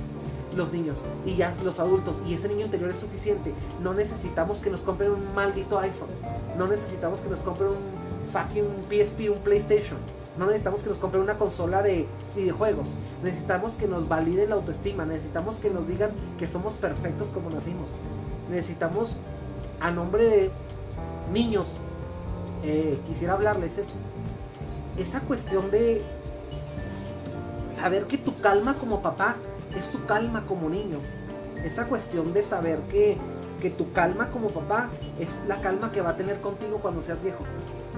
[0.56, 3.54] los niños y ya los adultos y ese niño interior es suficiente.
[3.84, 6.10] No necesitamos que nos compren un maldito iPhone.
[6.58, 10.00] No necesitamos que nos compren un fucking PSP, un PlayStation.
[10.38, 12.90] No necesitamos que nos compren una consola de videojuegos.
[13.24, 15.06] Necesitamos que nos validen la autoestima.
[15.06, 17.90] Necesitamos que nos digan que somos perfectos como nacimos.
[18.50, 19.16] Necesitamos,
[19.80, 20.52] a nombre de
[21.32, 21.78] niños,
[22.64, 23.96] eh, quisiera hablarles eso.
[24.98, 26.04] Esa cuestión de
[27.70, 29.36] saber que tu calma como papá
[29.76, 31.00] es tu calma como niño.
[31.64, 33.18] Esa cuestión de saber que,
[33.62, 37.24] que tu calma como papá es la calma que va a tener contigo cuando seas
[37.24, 37.44] viejo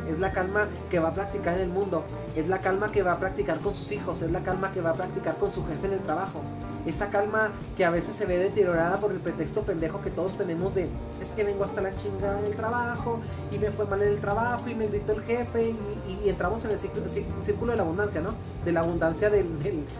[0.10, 2.04] es la calma que va a practicar en el mundo,
[2.36, 4.91] es la calma que va a practicar con sus hijos, es la calma que va
[4.91, 6.41] a practicar con su jefe en el trabajo.
[6.86, 10.74] Esa calma que a veces se ve deteriorada por el pretexto pendejo que todos tenemos
[10.74, 10.88] de
[11.22, 13.20] es que vengo hasta la chingada del trabajo
[13.52, 15.76] y me fue mal en el trabajo y me gritó el jefe
[16.08, 18.34] y, entramos en el círculo, de la abundancia, ¿no?
[18.63, 19.48] De la abundancia del,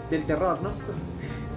[0.10, 0.70] del terror, ¿no?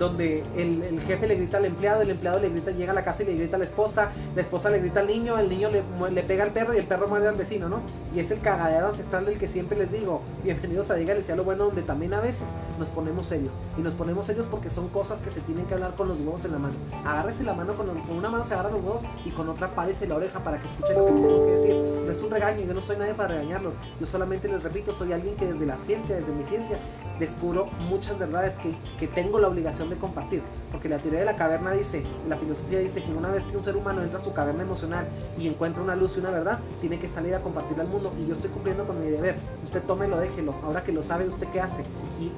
[0.00, 3.22] Donde el, jefe le grita al empleado, el empleado le grita, llega a la casa
[3.22, 5.82] y le grita a la esposa, la esposa le grita al niño, el niño le,
[6.10, 7.82] le pega al perro y el perro muerde al vecino, ¿no?
[8.14, 11.44] Y es el cagadero ancestral del que siempre les digo, bienvenidos a Dígale sea lo
[11.44, 13.58] bueno, donde también a veces nos ponemos serios.
[13.76, 16.46] Y nos ponemos serios porque son cosas que se tienen que hablar con los huevos
[16.46, 16.74] en la mano.
[17.04, 20.16] Agárrese la mano, con, una mano se agarra los huevos y con otra párese la
[20.16, 21.74] oreja para que escuchen lo que tengo que decir.
[22.06, 23.74] No es un regaño, yo no soy nadie para regañarlos.
[24.00, 26.78] Yo solamente les repito, soy alguien que desde la ciencia, desde mi ciencia,
[27.18, 30.42] descubro muchas verdades que, que tengo la obligación de compartir.
[30.72, 33.62] Porque la teoría de la caverna dice, la filosofía dice que una vez que un
[33.62, 35.06] ser humano entra a su caverna emocional
[35.38, 38.26] y encuentra una luz y una verdad, tiene que salir a compartirla al mundo y
[38.26, 39.36] yo estoy cumpliendo con mi deber.
[39.64, 40.54] Usted tómelo, déjelo.
[40.64, 41.84] Ahora que lo sabe, ¿usted qué hace?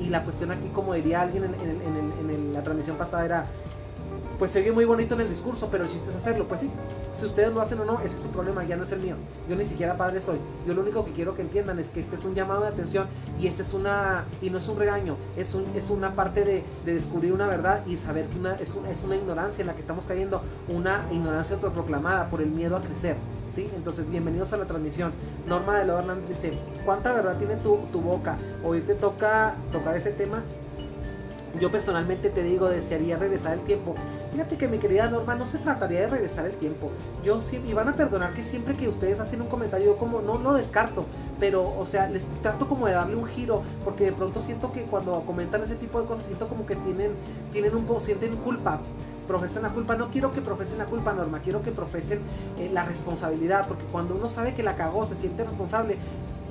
[0.01, 3.47] Y, la cuestión aquí, como diría alguien en la transmisión pasada, era
[4.39, 6.47] pues se oye muy bonito en el discurso, pero el chiste es hacerlo.
[6.47, 6.71] Pues sí,
[7.13, 9.17] si ustedes lo hacen o no, ese es su problema, ya no es el mío.
[9.49, 10.39] Yo ni siquiera padre soy.
[10.67, 13.07] Yo lo único que quiero que entiendan es que este es un llamado de atención
[13.41, 16.65] y este es una, y no es un regaño, es, un, es una parte de,
[16.85, 20.07] descubrir una verdad y saber que una, es, es una ignorancia en la que estamos
[20.07, 23.17] cayendo, una ignorancia autoproclamada por el miedo a crecer.
[23.51, 23.69] ¿Sí?
[23.77, 25.13] Entonces, bienvenidos a la transmisión.
[25.47, 26.55] Norma de Lodo dice,
[26.87, 28.39] ¿cuánta verdad tiene tu, tu boca?
[28.65, 30.43] Hoy te toca tocar ese tema.
[31.61, 33.95] Yo personalmente te digo, desearía regresar el tiempo
[34.33, 36.91] Fíjate que mi querida Norma, no se trataría de regresar el tiempo.
[37.23, 40.23] Yo siempre, y van a perdonar que siempre que ustedes hacen un comentario, yo como
[40.23, 41.05] no lo descarto,
[41.39, 44.85] pero o sea, les trato como de darle un giro, porque de pronto siento que
[44.85, 47.13] cuando comentan ese tipo de cosas, siento como que tienen,
[47.53, 48.81] tienen un poco, sienten culpa
[49.27, 49.97] profesen la culpa.
[49.97, 52.21] No quiero que profesen la culpa, Norma, quiero que profesen
[52.59, 55.97] eh, la responsabilidad, porque cuando uno sabe que la cagó, se siente responsable,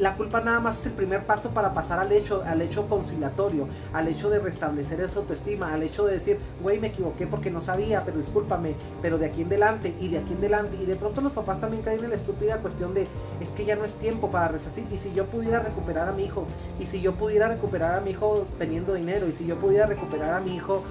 [0.02, 3.68] la culpa nada más es el primer paso para pasar al hecho, al hecho conciliatorio,
[3.94, 7.62] al hecho de restablecer esa autoestima, al hecho de decir, güey, me equivoqué porque no
[7.62, 10.78] sabía, pero discúlpame, pero de aquí en adelante y de aquí en adelante.
[10.82, 13.08] Y de pronto los papás también caen en la estúpida cuestión de,
[13.42, 14.86] es que ya no es tiempo para resarcir.
[14.92, 16.48] Y si yo pudiera recuperar a mi hijo,
[16.80, 20.34] y si yo pudiera recuperar a mi hijo teniendo dinero, y si yo pudiera recuperar
[20.34, 20.84] a mi hijo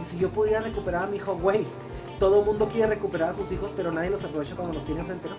[0.00, 1.66] y si yo pudiera recuperar a mi hijo, güey,
[2.18, 5.00] todo el mundo quiere recuperar a sus hijos, pero nadie los aprovecha cuando los tiene
[5.00, 5.36] enfrente, ¿no?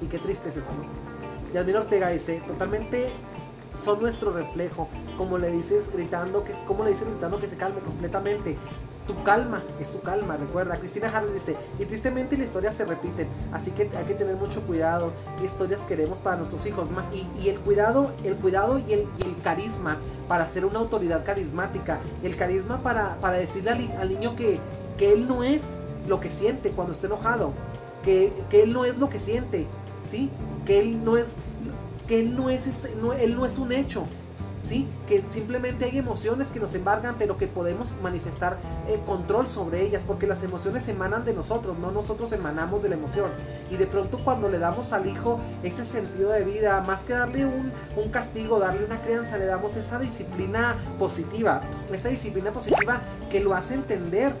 [0.00, 1.52] Y qué triste es eso, ¿no?
[1.52, 3.12] Yasmin Ortega dice, totalmente
[3.74, 4.88] son nuestro reflejo.
[5.16, 8.56] Como le dices gritando, que, como le dices gritando que se calme completamente.
[9.06, 10.78] Tu calma es su calma, recuerda.
[10.78, 14.62] Cristina Harris dice, y tristemente la historia se repite, así que hay que tener mucho
[14.62, 15.12] cuidado.
[15.38, 16.88] ¿Qué historias queremos para nuestros hijos?
[17.12, 19.06] Y, y el cuidado, el cuidado y el,
[19.42, 21.98] carisma para ser una autoridad carismática.
[22.22, 24.58] El carisma para, para decirle al, niño que,
[24.96, 25.62] que él no es
[26.08, 27.52] lo que siente cuando está enojado.
[28.04, 29.66] Que, que él no es lo que siente,
[30.02, 30.30] ¿sí?
[30.66, 31.34] Que él no es,
[32.06, 34.06] que él no es, no, él no es un hecho,
[34.64, 34.88] ¿sí?
[35.06, 38.56] Que simplemente hay emociones que nos embargan, pero que podemos manifestar
[38.88, 42.94] eh, control sobre ellas, porque las emociones emanan de nosotros, no nosotros emanamos de la
[42.94, 43.30] emoción.
[43.70, 47.46] Y de pronto cuando le damos al hijo ese sentido de vida, más que darle
[47.46, 53.00] un, un castigo, darle una crianza, le damos esa disciplina positiva, esa disciplina positiva
[53.30, 54.32] que lo hace entender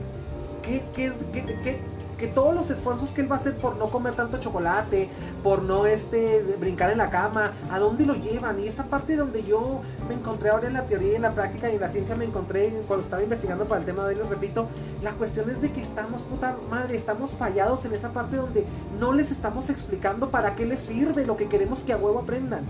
[0.62, 1.78] que, que,
[2.16, 5.08] que todos los esfuerzos que él va a hacer por no comer tanto chocolate,
[5.42, 8.60] por no este, brincar en la cama, ¿a dónde lo llevan?
[8.60, 11.70] Y esa parte donde yo me encontré ahora en la teoría y en la práctica
[11.70, 14.28] y en la ciencia me encontré cuando estaba investigando para el tema de hoy, les
[14.28, 14.68] repito,
[15.02, 18.64] la cuestión es de que estamos, puta madre, estamos fallados en esa parte donde
[18.98, 22.64] no les estamos explicando para qué les sirve lo que queremos que a huevo aprendan.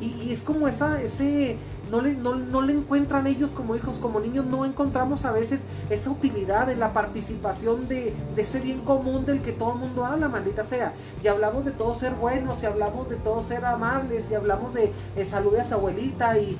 [0.00, 1.56] Y, es como esa, ese,
[1.90, 5.60] no le, no, le encuentran ellos como hijos, como niños, no encontramos a veces
[5.90, 10.28] esa utilidad en la participación de, ese bien común del que todo el mundo habla,
[10.28, 10.92] maldita sea.
[11.22, 14.92] Y hablamos de todo ser buenos, y hablamos de todo ser amables, y hablamos de,
[15.14, 16.58] de salud a su abuelita, y,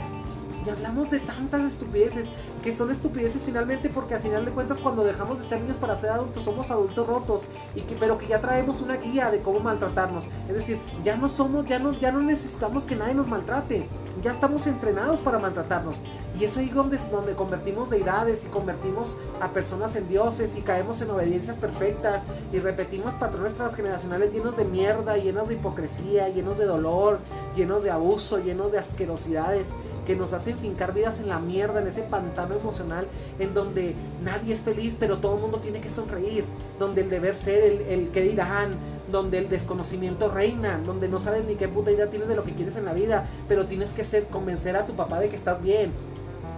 [0.64, 2.26] y hablamos de tantas estupideces
[2.62, 5.96] que son estupideces finalmente porque al final de cuentas cuando dejamos de ser niños para
[5.96, 9.60] ser adultos somos adultos rotos y que pero que ya traemos una guía de cómo
[9.60, 10.28] maltratarnos.
[10.48, 13.86] Es decir ya no somos ya no ya no necesitamos que nadie nos maltrate
[14.22, 16.00] ya estamos entrenados para maltratarnos.
[16.38, 21.00] Y es ahí donde, donde convertimos deidades y convertimos a personas en dioses y caemos
[21.00, 26.66] en obediencias perfectas y repetimos patrones transgeneracionales llenos de mierda llenos de hipocresía llenos de
[26.66, 27.18] dolor
[27.56, 29.68] llenos de abuso llenos de asquerosidades
[30.06, 33.06] que nos hacen fincar vidas en la mierda, en ese pantano emocional
[33.38, 36.44] en donde nadie es feliz, pero todo el mundo tiene que sonreír,
[36.78, 38.74] donde el deber ser, el, el que dirán,
[39.10, 42.52] donde el desconocimiento reina, donde no sabes ni qué puta idea tienes de lo que
[42.52, 45.62] quieres en la vida, pero tienes que ser, convencer a tu papá de que estás
[45.62, 45.92] bien,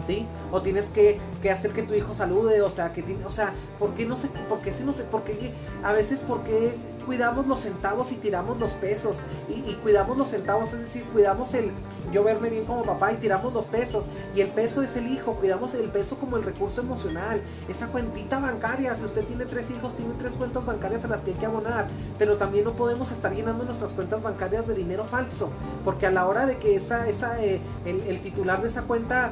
[0.04, 0.26] ¿sí?
[0.50, 3.94] O tienes que, que, hacer que tu hijo salude, o sea, que o sea, ¿por
[3.94, 8.12] qué no sé, por qué no sé, por qué, a veces porque cuidamos los centavos
[8.12, 11.70] y tiramos los pesos, y, cuidamos los centavos, es decir, cuidamos el,
[12.12, 14.06] yo verme bien como papá y tiramos los pesos.
[14.34, 18.38] Y el peso es el hijo, cuidamos el peso como el recurso emocional, esa cuentita
[18.38, 18.94] bancaria.
[18.94, 21.88] Si usted tiene tres hijos, tiene tres cuentas bancarias a las que hay que abonar.
[22.18, 25.50] Pero también no podemos estar llenando nuestras cuentas bancarias de dinero falso,
[25.84, 29.30] porque a la hora de que esa, esa, eh, el, titular de esa cuenta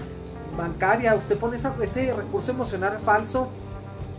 [0.56, 3.48] bancaria, usted pone ese recurso emocional falso,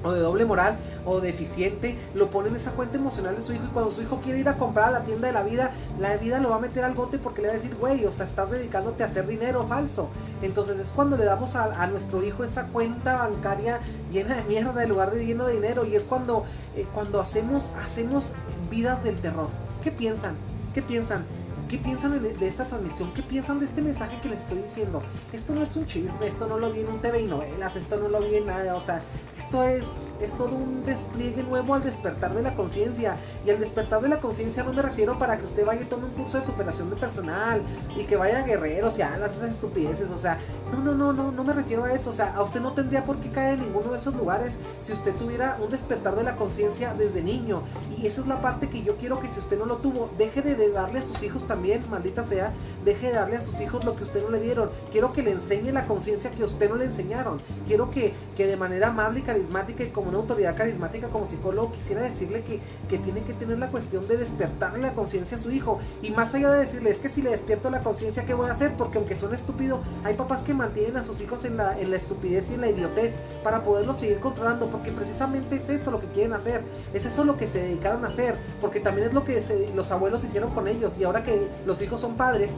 [0.03, 3.65] o de doble moral o deficiente, lo pone en esa cuenta emocional de su hijo
[3.65, 6.15] y cuando su hijo quiere ir a comprar a la tienda de la vida, la
[6.17, 8.25] vida lo va a meter al bote porque le va a decir, güey, o sea,
[8.25, 10.09] estás dedicándote a hacer dinero falso.
[10.41, 13.79] Entonces es cuando le damos a, nuestro hijo esa cuenta bancaria
[14.11, 17.71] llena de mierda en lugar de lleno de dinero y es cuando, eh, cuando hacemos,
[17.83, 18.31] hacemos
[18.69, 19.49] vidas del terror.
[19.83, 20.35] ¿Qué piensan?
[20.73, 21.25] ¿Qué piensan?
[21.71, 23.13] ¿Qué piensan de esta transmisión?
[23.13, 25.01] ¿Qué piensan de este mensaje que les estoy diciendo?
[25.31, 27.95] Esto no es un chisme, esto no lo vi en un TV y novelas, esto
[27.95, 29.01] no lo vi en nada, o sea,
[29.37, 29.85] esto es
[30.21, 33.17] es todo un despliegue nuevo al despertar de la conciencia.
[33.45, 36.05] Y al despertar de la conciencia no me refiero para que usted vaya y tome
[36.05, 37.61] un curso de superación de personal
[37.97, 40.11] y que vaya a guerreros y haga esas estupideces.
[40.11, 40.37] O sea,
[40.71, 42.11] no, no, no, no, no me refiero a eso.
[42.11, 44.93] O sea, a usted no tendría por qué caer en ninguno de esos lugares si
[44.93, 47.63] usted tuviera un despertar de la conciencia desde niño.
[47.97, 50.41] Y esa es la parte que yo quiero que si usted no lo tuvo, deje
[50.41, 52.51] de darle a sus hijos también, maldita sea,
[52.85, 54.69] deje de darle a sus hijos lo que usted no le dieron.
[54.91, 57.41] Quiero que le enseñe la conciencia que usted no le enseñaron.
[57.67, 61.71] Quiero que, que de manera amable y carismática y como una autoridad carismática como psicólogo
[61.71, 65.51] quisiera decirle que, que tiene que tener la cuestión de despertarle la conciencia a su
[65.51, 65.79] hijo.
[66.01, 68.53] Y más allá de decirle, es que si le despierto la conciencia, ¿qué voy a
[68.53, 68.75] hacer?
[68.77, 71.97] Porque aunque son estúpido, hay papás que mantienen a sus hijos en la, en la
[71.97, 74.67] estupidez y en la idiotez para poderlos seguir controlando.
[74.67, 76.61] Porque precisamente es eso lo que quieren hacer.
[76.93, 78.35] Es eso lo que se dedicaron a hacer.
[78.59, 79.41] Porque también es lo que
[79.75, 80.93] los abuelos hicieron con ellos.
[80.99, 82.51] Y ahora que los hijos son padres,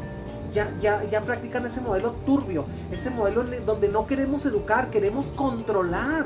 [0.53, 6.25] ya, ya, ya, practican ese modelo turbio, ese modelo donde no queremos educar, queremos controlar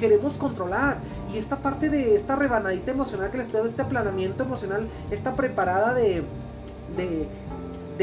[0.00, 0.98] queremos controlar.
[1.32, 5.94] Y esta parte de esta rebanadita emocional que les estoy este aplanamiento emocional, está preparada
[5.94, 6.24] de,
[6.96, 7.28] de,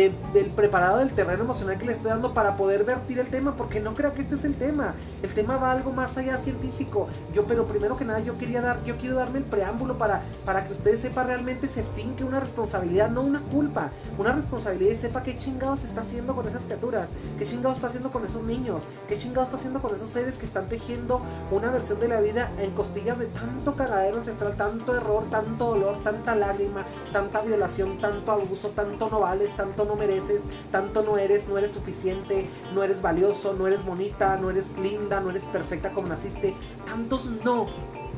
[0.06, 3.80] del preparado del terreno emocional que le estoy dando para poder vertir el tema, porque
[3.80, 4.94] no creo que este es el tema.
[5.24, 7.08] El tema va algo más allá científico.
[7.34, 10.64] Yo, pero primero que nada, yo quería dar, yo quiero darme el preámbulo para, para
[10.64, 14.96] que ustedes sepan realmente ese fin que una responsabilidad, no una culpa, una responsabilidad y
[14.96, 18.84] sepa qué chingados está haciendo con esas criaturas, qué chingados está haciendo con esos niños,
[19.08, 22.52] qué chingados está haciendo con esos seres que están tejiendo una versión de la vida
[22.60, 28.32] en costillas de tanto cagadero ancestral, tanto error, tanto dolor, tanta lágrima, tanta violación, tanto
[28.32, 33.02] abuso, tanto no vales, tanto no mereces, tanto no eres, no eres suficiente, no eres
[33.02, 36.54] valioso, no eres bonita, no eres linda, no eres perfecta como naciste.
[36.86, 37.68] Tantos no.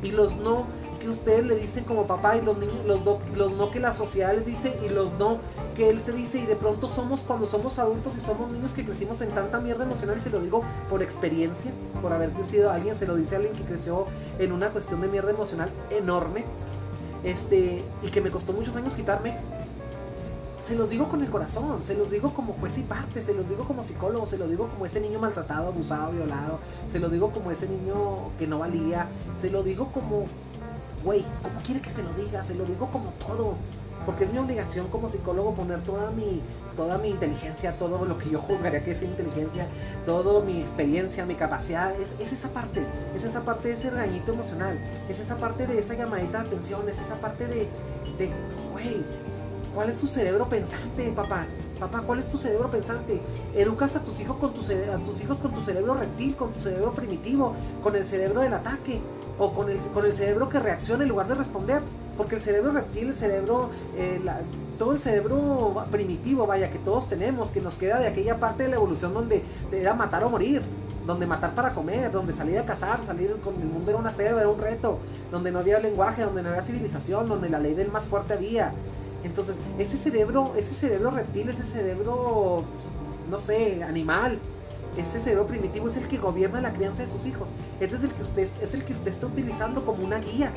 [0.04, 0.66] Y los no
[1.00, 3.00] que ustedes le dicen como papá y los niños, los,
[3.36, 5.38] los no que la sociedad les dice y los no
[5.76, 8.86] que él se dice y de pronto somos cuando somos adultos y somos niños que
[8.86, 12.96] crecimos en tanta mierda emocional y se lo digo por experiencia, por haber crecido alguien,
[12.96, 14.06] se lo dice a alguien que creció
[14.40, 16.44] en una cuestión de mierda emocional enorme,
[17.24, 19.38] este, y que me costó muchos años quitarme,
[20.70, 23.50] se los digo con el corazón, se los digo como juez y parte, se los
[23.50, 27.32] digo como psicólogo, se los digo como ese niño maltratado, abusado, violado, se lo digo
[27.32, 30.28] como ese niño que no valía, se lo digo como,
[31.04, 33.56] güey, como quiere que se lo diga, se lo digo como todo,
[34.06, 36.40] porque es mi obligación como psicólogo poner toda mi,
[36.76, 39.68] toda mi inteligencia, todo lo que yo juzgaría que es inteligencia,
[40.06, 42.84] toda mi experiencia, mi capacidad, es, es esa parte,
[43.16, 44.78] es esa parte de ese regañito emocional,
[45.10, 47.68] es esa parte de esa llamadita de atención, es esa parte de,
[48.20, 48.32] de
[49.74, 51.46] ¿Cuál es tu cerebro pensante, papá?
[51.80, 53.22] Papá, ¿cuál es tu cerebro pensante?
[53.54, 56.60] Educas a tus hijos con tu, a tus hijos con tu cerebro reptil, con tu
[56.60, 57.54] cerebro primitivo,
[57.84, 59.00] con el cerebro del ataque
[59.38, 61.82] o con el, con el cerebro que reacciona en lugar de responder.
[62.18, 64.20] Porque el cerebro reptil, el cerebro, eh,
[64.78, 68.70] todo el cerebro primitivo, vaya, que todos tenemos, que nos queda de aquella parte de
[68.70, 70.62] la evolución donde era matar o morir
[71.10, 74.42] donde matar para comer, donde salir a cazar, salir con el mundo era una selva,
[74.42, 75.00] era un reto,
[75.32, 78.74] donde no había lenguaje, donde no había civilización, donde la ley del más fuerte había,
[79.24, 82.64] entonces, ese cerebro, ese cerebro reptil, ese cerebro,
[83.30, 84.40] no sé, animal,
[84.98, 87.50] ese cerebro primitivo es el que gobierna la crianza de sus hijos.
[87.80, 90.52] Ese es el que usted, es el que usted está utilizando como una guía.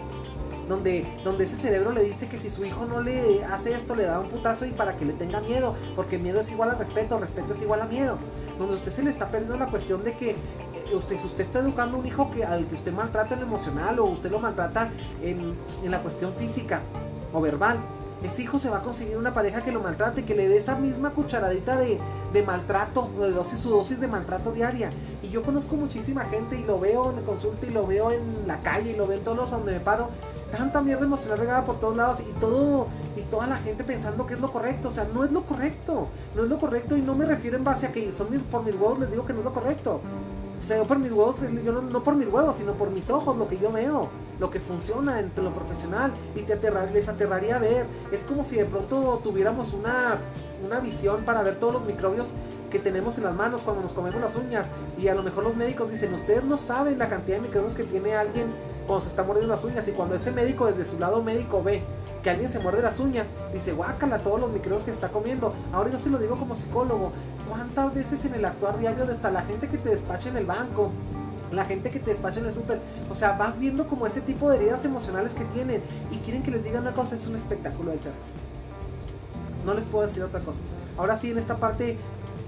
[0.69, 4.05] Donde, donde ese cerebro le dice que si su hijo no le hace esto, le
[4.05, 7.19] da un putazo y para que le tenga miedo, porque miedo es igual a respeto,
[7.19, 8.17] respeto es igual a miedo.
[8.59, 10.37] Donde usted se le está perdiendo la cuestión de que eh,
[10.95, 13.47] usted, si usted está educando a un hijo que, al que usted maltrata en lo
[13.47, 14.89] emocional o usted lo maltrata
[15.21, 16.81] en, en la cuestión física
[17.33, 17.79] o verbal,
[18.23, 20.77] ese hijo se va a conseguir una pareja que lo maltrate, que le dé esa
[20.77, 21.99] misma cucharadita de,
[22.33, 24.93] de maltrato, de dosis, su dosis de maltrato diaria.
[25.23, 28.61] Y yo conozco muchísima gente y lo veo en consulta y lo veo en la
[28.63, 30.09] calle y lo veo en todos los donde me paro.
[30.51, 34.35] Tanta mierda emocional regada por todos lados y todo y toda la gente pensando que
[34.35, 34.89] es lo correcto.
[34.89, 36.09] O sea, no es lo correcto.
[36.37, 38.63] No es lo correcto y no me refiero en base a que son mis, por
[38.63, 40.01] mis huevos les digo que no es lo correcto.
[40.87, 43.73] Por mis huevos, yo no, por mis huevos, sino por mis ojos, lo que yo
[43.73, 46.13] veo, lo que funciona entre lo profesional.
[46.37, 46.57] Y te
[46.93, 47.87] les aterraría ver.
[48.13, 50.19] Es como si de pronto tuviéramos una,
[50.65, 52.33] una visión para ver todos los microbios
[52.71, 54.67] que tenemos en las manos cuando nos comemos las uñas.
[54.99, 57.83] Y a lo mejor los médicos dicen, ustedes no saben la cantidad de microbios que
[57.83, 58.47] tiene alguien
[58.87, 61.83] cuando se está mordiendo las uñas y cuando ese médico desde su lado médico ve
[62.23, 65.55] que alguien se muerde las uñas, dice, guácala todos los microbios que está comiendo.
[65.73, 67.13] Ahora yo se lo digo como psicólogo,
[67.49, 70.47] ¿cuántas veces en el actuar diario de hasta la gente que te despacha en el
[70.47, 70.91] banco?
[71.51, 72.81] La gente que te despacha en el súper,
[73.11, 76.51] o sea, vas viendo como ese tipo de heridas emocionales que tienen y quieren que
[76.51, 78.17] les diga una cosa, es un espectáculo de terror.
[79.67, 80.61] No les puedo decir otra cosa.
[80.97, 81.99] Ahora sí, en esta parte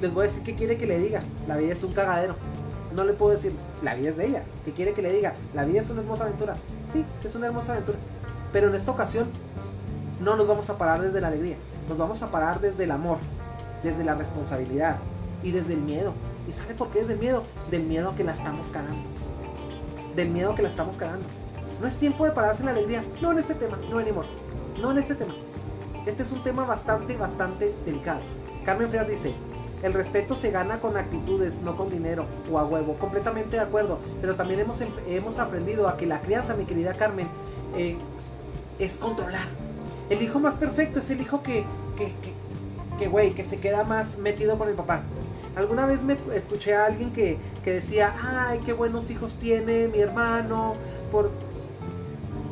[0.00, 1.22] les voy a decir qué quiere que le diga.
[1.46, 2.34] La vida es un cagadero.
[2.94, 3.52] No le puedo decir,
[3.82, 4.44] la vida es bella.
[4.64, 5.34] ¿Qué quiere que le diga?
[5.52, 6.56] La vida es una hermosa aventura.
[6.92, 7.98] Sí, es una hermosa aventura.
[8.54, 9.26] Pero en esta ocasión
[10.20, 11.56] no nos vamos a parar desde la alegría.
[11.88, 13.18] nos vamos a parar desde el amor,
[13.82, 14.96] desde la responsabilidad
[15.42, 16.14] y desde el miedo.
[16.48, 17.42] ¿Y sabe por qué es del miedo?
[17.72, 19.02] Del miedo que la estamos cagando.
[20.14, 21.26] Del miedo que la estamos cagando.
[21.80, 23.02] No es tiempo de pararse en la alegría.
[23.20, 24.28] No en este tema, no anymore.
[24.80, 25.34] No en este tema.
[26.06, 28.20] Este es un tema bastante, bastante delicado.
[28.64, 29.34] Carmen Frías dice,
[29.82, 32.94] el respeto se gana con actitudes, no con dinero o a huevo.
[33.00, 33.98] Completamente de acuerdo.
[34.20, 37.26] Pero también hemos, em, hemos aprendido a que la crianza, mi querida Carmen,
[37.76, 37.98] eh,
[38.78, 39.46] es controlar.
[40.10, 41.64] El hijo más perfecto es el hijo que,
[41.96, 42.12] que,
[42.98, 45.02] que, güey, que se queda más metido con el papá.
[45.56, 50.00] Alguna vez me escuché a alguien que, que decía, ay, qué buenos hijos tiene mi
[50.00, 50.74] hermano,
[51.12, 51.30] por,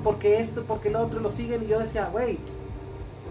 [0.04, 1.64] porque esto, porque lo otro, lo siguen.
[1.64, 2.38] Y yo decía, güey,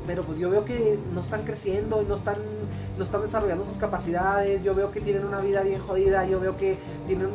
[0.07, 2.35] pero pues yo veo que no están creciendo, no están,
[2.97, 6.57] no están desarrollando sus capacidades, yo veo que tienen una vida bien jodida, yo veo
[6.57, 6.77] que
[7.07, 7.29] tienen,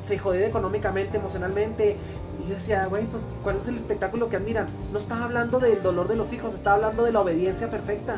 [0.00, 1.96] se jode económicamente, emocionalmente.
[2.44, 4.68] Y yo decía, güey, pues ¿cuál es el espectáculo que admiran?
[4.92, 8.16] No está hablando del dolor de los hijos, está hablando de la obediencia perfecta,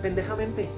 [0.00, 0.68] pendejamente.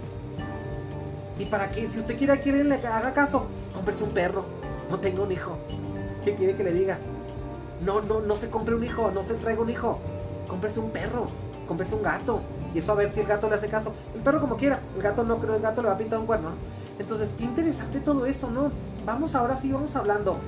[1.39, 4.45] Y para que, si usted quiere que le haga caso, cómprese un perro,
[4.91, 5.59] no tenga un hijo.
[6.25, 6.99] ¿Qué quiere que le diga?
[7.85, 9.99] No, no, no se compre un hijo, no se traiga un hijo,
[10.49, 11.29] cómprese un perro,
[11.69, 12.41] cómprese un gato,
[12.75, 13.93] y eso a ver si el gato le hace caso.
[14.15, 16.27] El perro como quiera, el gato no creo, el gato le va a pintar un
[16.27, 16.51] cuerno.
[16.99, 18.71] Entonces, qué interesante todo eso, ¿no?
[19.05, 20.39] Vamos ahora sí, vamos hablando.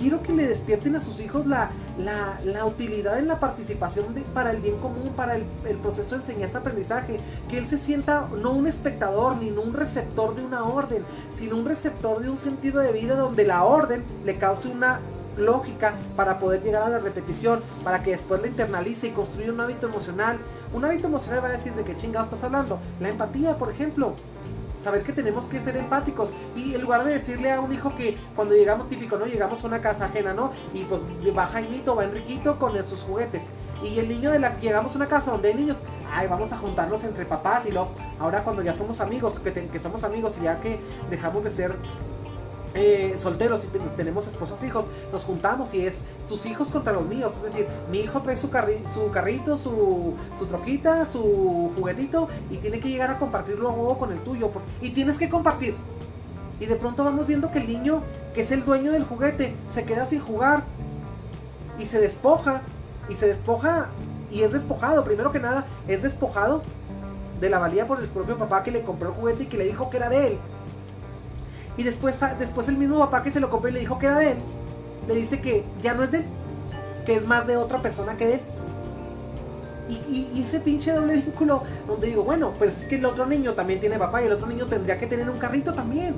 [0.00, 4.50] Quiero que le despierten a sus hijos la, la, utilidad en la participación de, para
[4.50, 7.20] el bien común, para el, el proceso de enseñanza-aprendizaje.
[7.50, 11.66] Que él se sienta no un espectador ni un receptor de una orden, sino un
[11.66, 15.00] receptor de un sentido de vida donde la orden le cause una
[15.36, 19.60] lógica para poder llegar a la repetición, para que después la internalice y construya un
[19.60, 20.38] hábito emocional.
[20.72, 22.78] Un hábito emocional va a decir de qué chingado estás hablando.
[23.00, 24.14] La empatía, por ejemplo.
[24.82, 26.32] Saber que tenemos que ser empáticos.
[26.56, 29.26] Y en lugar de decirle a un hijo que cuando llegamos, típico, ¿no?
[29.26, 30.52] Llegamos a una casa ajena, ¿no?
[30.74, 31.04] Y pues
[31.36, 33.48] va Jaimito, va Enriquito con sus juguetes.
[33.82, 35.80] Y el niño de la llegamos a una casa donde hay niños,
[36.12, 39.78] ay, vamos a juntarnos entre papás y luego, ahora cuando ya somos amigos, que, que
[39.78, 40.78] somos amigos y ya que
[41.08, 41.74] dejamos de ser
[42.74, 43.66] eh, solteros y
[43.96, 47.32] tenemos esposos hijos, nos juntamos y es tus hijos contra los míos.
[47.36, 52.80] Es decir, mi hijo trae su, su carrito, su, su troquita, su juguetito y tiene
[52.80, 54.50] que llegar a compartirlo luego con el tuyo.
[54.80, 55.74] Y tienes que compartir.
[56.60, 58.02] Y de pronto vamos viendo que el niño,
[58.34, 60.62] que es el dueño del juguete, se queda sin jugar
[61.78, 62.62] y se despoja.
[63.08, 63.88] Y se despoja
[64.30, 65.02] y es despojado.
[65.04, 66.62] Primero que nada, es despojado
[67.40, 69.64] de la valía por el propio papá que le compró el juguete y que le
[69.64, 70.38] dijo que era de él.
[71.76, 74.06] Y después, ah, después el mismo papá que se lo compró y le dijo que
[74.06, 74.38] era de él,
[75.08, 76.24] le dice que ya no es de él,
[77.06, 78.40] que es más de otra persona que de él.
[79.88, 83.80] Y, ese pinche doble vínculo donde digo, bueno, pues es que el otro niño también
[83.80, 86.14] tiene papá y el otro niño tendría que tener un carrito también.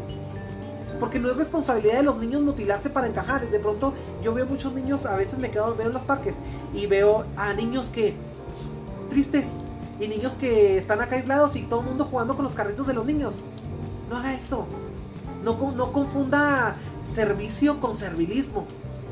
[1.00, 3.48] Porque no es responsabilidad de los niños mutilarse para encajar.
[3.48, 6.34] De pronto yo veo muchos niños, a veces me quedo, veo en los parques
[6.74, 8.14] y veo a niños que
[9.10, 9.56] tristes
[9.98, 12.94] y niños que están acá aislados y todo el mundo jugando con los carritos de
[12.94, 13.36] los niños.
[14.10, 14.66] No haga eso.
[15.42, 15.58] No,
[15.92, 18.66] confunda servicio con servilismo.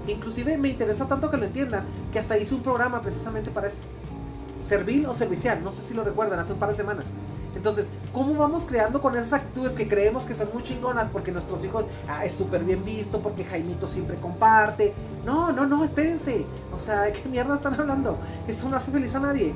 [0.07, 3.79] Inclusive me interesa tanto que lo entiendan que hasta hice un programa precisamente para eso.
[4.63, 7.05] Servil o servicial, no sé si lo recuerdan, hace un par de semanas.
[7.57, 11.65] Entonces, ¿cómo vamos creando con esas actitudes que creemos que son muy chingonas porque nuestros
[11.65, 14.95] hijos ah, es súper bien visto, porque Jaimito siempre comparte?
[15.27, 16.47] No, no, no, espérense.
[16.75, 18.19] O sea, ¿qué mierda están hablando?
[18.47, 19.53] Eso no hace feliz a nadie.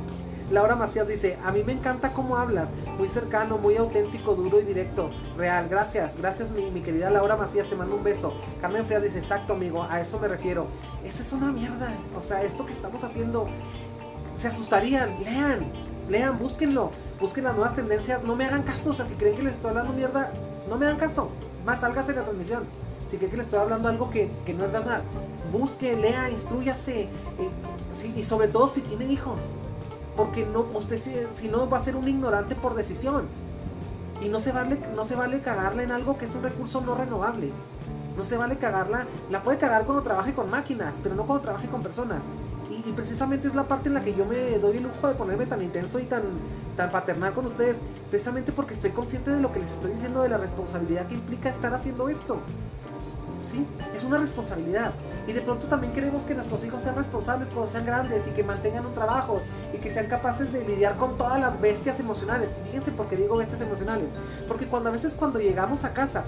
[0.51, 2.69] Laura Macías dice, a mí me encanta cómo hablas,
[2.99, 5.69] muy cercano, muy auténtico, duro y directo, real.
[5.71, 8.35] Gracias, gracias mi, mi querida Laura Macías, te mando un beso.
[8.61, 10.67] Carmen Frías dice, exacto amigo, a eso me refiero.
[11.03, 13.49] Esa es una mierda, o sea, esto que estamos haciendo,
[14.37, 15.65] se asustarían, lean,
[16.11, 16.91] lean, búsquenlo,
[17.21, 19.71] busquen las nuevas tendencias, no me hagan caso, o sea, si creen que les estoy
[19.71, 20.31] hablando mierda,
[20.69, 21.31] no me hagan caso,
[21.65, 22.65] más salgas de la transmisión.
[23.09, 25.03] Si creen que les estoy hablando algo que, no es verdad,
[25.53, 27.09] busque, lea, instruyase, eh,
[28.15, 29.53] y sobre todo si tienen hijos
[30.17, 31.01] porque no, usted
[31.33, 33.27] si, no va a ser un ignorante por decisión.
[34.21, 36.95] Y no se, vale, no se vale cagarla en algo que es un recurso no
[36.95, 37.51] renovable.
[38.17, 39.07] No se vale cagarla.
[39.31, 42.25] La puede cagar cuando trabaje con máquinas, pero no cuando trabaje con personas.
[42.71, 45.47] Y, precisamente es la parte en la que yo me doy el lujo de ponerme
[45.47, 46.23] tan intenso y tan,
[46.77, 47.77] tan paternal con ustedes.
[48.11, 51.49] Precisamente porque estoy consciente de lo que les estoy diciendo, de la responsabilidad que implica
[51.51, 52.39] estar haciendo esto.
[53.45, 53.67] ¿Sí?
[53.95, 54.93] Es una responsabilidad.
[55.27, 58.43] Y de pronto también queremos que nuestros hijos sean responsables cuando sean grandes y que
[58.43, 59.41] mantengan un trabajo
[59.73, 62.51] y que sean capaces de lidiar con todas las bestias emocionales.
[62.67, 64.09] Fíjense por qué digo bestias emocionales.
[64.49, 66.25] Porque cuando a veces cuando llegamos a casa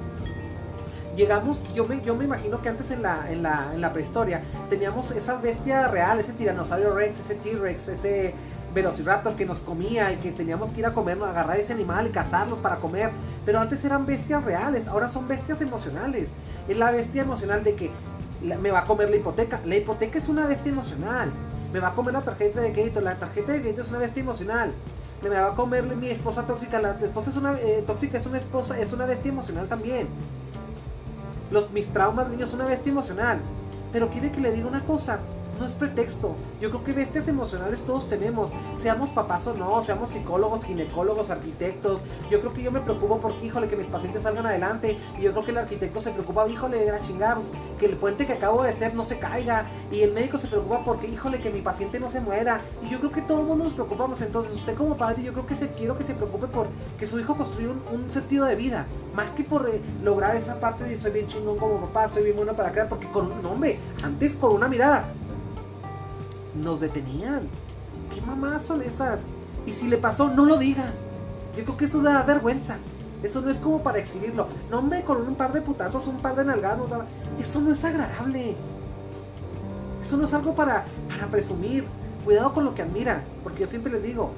[1.17, 4.43] llegamos, yo me, yo me imagino que antes en la, en la, en la prehistoria
[4.69, 8.35] teníamos esa bestia real, ese tiranosaurio rex, ese T-Rex, ese
[8.77, 12.11] velociraptor que nos comía y que teníamos que ir a comer, agarrar ese animal y
[12.11, 13.11] cazarlos para comer.
[13.45, 16.29] Pero antes eran bestias reales, ahora son bestias emocionales.
[16.69, 17.91] Es la bestia emocional de que
[18.43, 19.61] me va a comer la hipoteca.
[19.65, 21.33] La hipoteca es una bestia emocional.
[21.73, 23.01] Me va a comer la tarjeta de crédito.
[23.01, 24.73] La tarjeta de crédito es una bestia emocional.
[25.23, 26.79] me va a comer mi esposa tóxica.
[26.79, 30.07] La esposa es una eh, tóxica, es una esposa, es una bestia emocional también.
[31.51, 33.39] Los, mis traumas niños son una bestia emocional.
[33.91, 35.19] Pero quiere que le diga una cosa
[35.59, 36.35] no es pretexto.
[36.61, 42.01] Yo creo que bestias emocionales todos tenemos, seamos papás o no, seamos psicólogos, ginecólogos, arquitectos.
[42.31, 44.97] Yo creo que yo me preocupo porque, híjole, que mis pacientes salgan adelante.
[45.19, 48.27] Y yo creo que el arquitecto se preocupa, híjole, de la chingados, que el puente
[48.27, 49.67] que acabo de hacer no se caiga.
[49.91, 52.61] Y el médico se preocupa porque, híjole, que mi paciente no se muera.
[52.83, 54.21] Y yo creo que todo el mundo nos preocupamos.
[54.21, 56.67] Entonces, usted como padre, yo creo que se, quiero que se preocupe por
[56.99, 58.87] que su hijo construya un, sentido de vida.
[59.15, 62.37] Más que por eh, lograr esa parte de soy bien chingón como papá, soy bien
[62.37, 62.89] bueno para crear.
[62.89, 65.07] Porque con un hombre, antes con una mirada
[66.63, 67.43] nos detenían.
[68.15, 69.23] ¿Qué mamás son esas?
[69.67, 70.93] Y si le pasó, no lo diga.
[71.57, 72.77] Yo creo que eso da vergüenza.
[73.23, 74.47] Eso no es como para exhibirlo.
[74.71, 76.91] No, hombre, con un par de putazos, un par de nalgados.
[77.41, 78.55] Eso no es agradable.
[80.01, 81.85] Eso no es algo para, para presumir.
[82.25, 83.23] Cuidado con lo que admira.
[83.43, 84.31] Porque yo siempre les digo,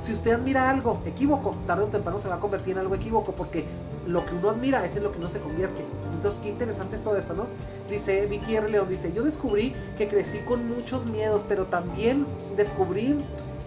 [0.00, 3.32] si usted admira algo equívoco, tarde o temprano se va a convertir en algo equívoco.
[3.32, 3.64] Porque
[4.06, 5.84] lo que uno admira es en lo que uno se convierte.
[6.12, 7.46] Entonces, qué interesante es todo esto, ¿no?
[7.90, 8.68] Dice Vicky R.
[8.68, 12.26] León, dice, yo descubrí que crecí con muchos miedos, pero también
[12.56, 13.16] descubrí,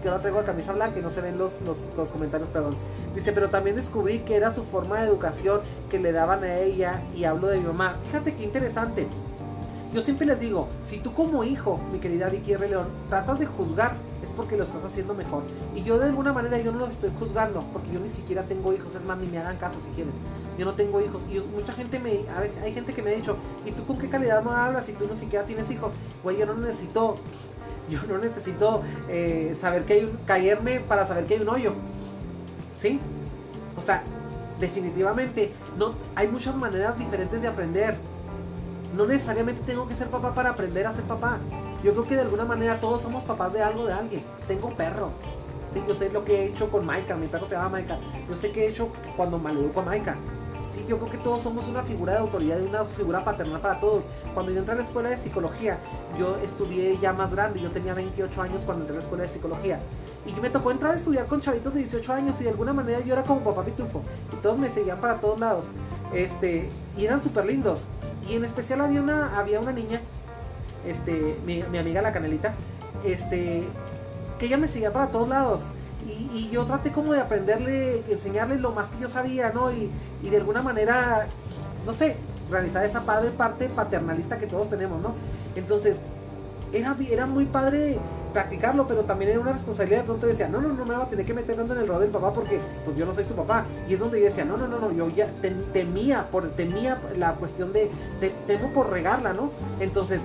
[0.02, 2.74] que ahora traigo la camisa blanca y no se ven los, los, comentarios, perdón.
[3.14, 5.60] Dice, pero también descubrí que era su forma de educación
[5.90, 7.94] que le daban a ella y hablo de mi mamá.
[8.06, 9.06] Fíjate qué interesante.
[9.94, 12.68] Yo siempre les digo, si tú como hijo, mi querida Vicky R.
[12.68, 15.42] León, tratas de juzgar, es porque lo estás haciendo mejor.
[15.74, 18.72] Y yo de alguna manera yo no los estoy juzgando, porque yo ni siquiera tengo
[18.72, 20.12] hijos, es más, ni me hagan caso si quieren.
[20.58, 21.24] Yo no tengo hijos.
[21.30, 22.20] Y mucha gente me,
[22.62, 25.06] hay gente que me ha dicho, ¿y tú con qué calidad no hablas si tú
[25.06, 25.92] no siquiera tienes hijos?
[26.22, 27.18] Güey, yo no necesito,
[27.90, 31.72] yo no necesito eh, saber que hay un, caerme para saber que hay un hoyo.
[32.76, 33.00] ¿Sí?
[33.76, 34.02] O sea,
[34.60, 37.96] definitivamente, no, hay muchas maneras diferentes de aprender
[38.96, 41.38] no necesariamente tengo que ser papá para aprender a ser papá.
[41.82, 44.22] Yo creo que de alguna manera todos somos papás de algo, de alguien.
[44.46, 45.10] Tengo perro.
[45.72, 47.16] Sí, yo sé lo que he hecho con Maika.
[47.16, 47.98] Mi perro se llama Maika.
[48.28, 50.16] Yo sé qué he hecho cuando maleduco a Maika.
[50.70, 53.80] Sí, yo creo que todos somos una figura de autoridad y una figura paternal para
[53.80, 54.06] todos.
[54.32, 55.78] Cuando yo entré a la escuela de psicología,
[56.18, 57.60] yo estudié ya más grande.
[57.60, 59.80] Yo tenía 28 años cuando entré a la escuela de psicología.
[60.24, 63.00] Y me tocó entrar a estudiar con chavitos de 18 años y de alguna manera
[63.00, 64.02] yo era como papá pitufo.
[64.32, 65.66] Y todos me seguían para todos lados.
[66.14, 67.86] Este, y eran súper lindos.
[68.28, 70.00] Y en especial había una, había una niña,
[70.86, 72.54] este, mi, amiga la canelita,
[73.04, 73.64] este,
[74.38, 75.62] que ella me seguía para todos lados.
[76.06, 79.70] Y, yo traté como de aprenderle, enseñarle lo más que yo sabía, ¿no?
[79.70, 79.90] Y,
[80.22, 81.26] de alguna manera,
[81.86, 82.16] no sé,
[82.50, 85.14] realizar esa parte paternalista que todos tenemos, ¿no?
[85.54, 86.02] Entonces,
[86.72, 87.98] era, era muy padre
[88.32, 90.00] practicarlo, pero también era una responsabilidad.
[90.00, 91.88] De pronto decía, no, no, no me va a tener que meter dando en el
[91.88, 93.64] rol del papá porque pues yo no soy su papá.
[93.88, 95.28] Y es donde yo decía, no, no, no, no, yo ya
[95.72, 97.90] temía, por, temía la cuestión de,
[98.46, 99.50] temo por regarla, ¿no?
[99.80, 100.22] Entonces,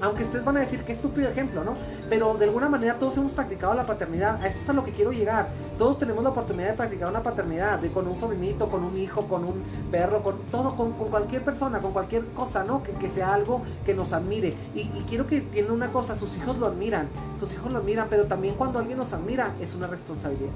[0.00, 1.74] aunque ustedes van a decir qué estúpido ejemplo, ¿no?
[2.08, 4.42] Pero de alguna manera todos hemos practicado la paternidad.
[4.42, 5.48] A esto es a lo que quiero llegar.
[5.78, 9.44] Todos tenemos la oportunidad de practicar una paternidad, con un sobrinito, con un hijo, con
[9.44, 12.82] un perro, con todo, con, cualquier persona, con cualquier cosa, ¿no?
[12.82, 14.54] Que, sea algo que nos admire.
[14.74, 18.24] Y, quiero que entiendan una cosa, sus hijos lo admiran, sus hijos lo admiran, pero
[18.24, 20.52] también cuando alguien nos admira es una responsabilidad.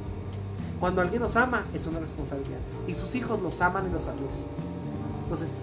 [0.81, 2.59] Cuando alguien nos ama es una responsabilidad.
[2.87, 4.29] Y sus hijos los aman y los admiran.
[5.23, 5.59] Entonces,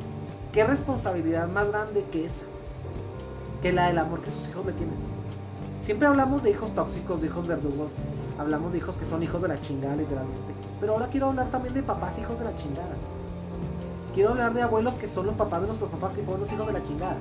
[0.51, 2.43] ¿qué responsabilidad más grande que esa?
[3.65, 4.95] Que la del amor que sus hijos le tienen.
[5.81, 7.93] Siempre hablamos de hijos tóxicos, de hijos verdugos,
[8.37, 10.53] hablamos de hijos que son hijos de la chingada literalmente.
[10.79, 12.93] Pero ahora quiero hablar también de papás hijos de la chingada.
[14.13, 16.67] Quiero hablar de abuelos que son los papás de nuestros papás que fueron los hijos
[16.67, 17.17] de la chingada.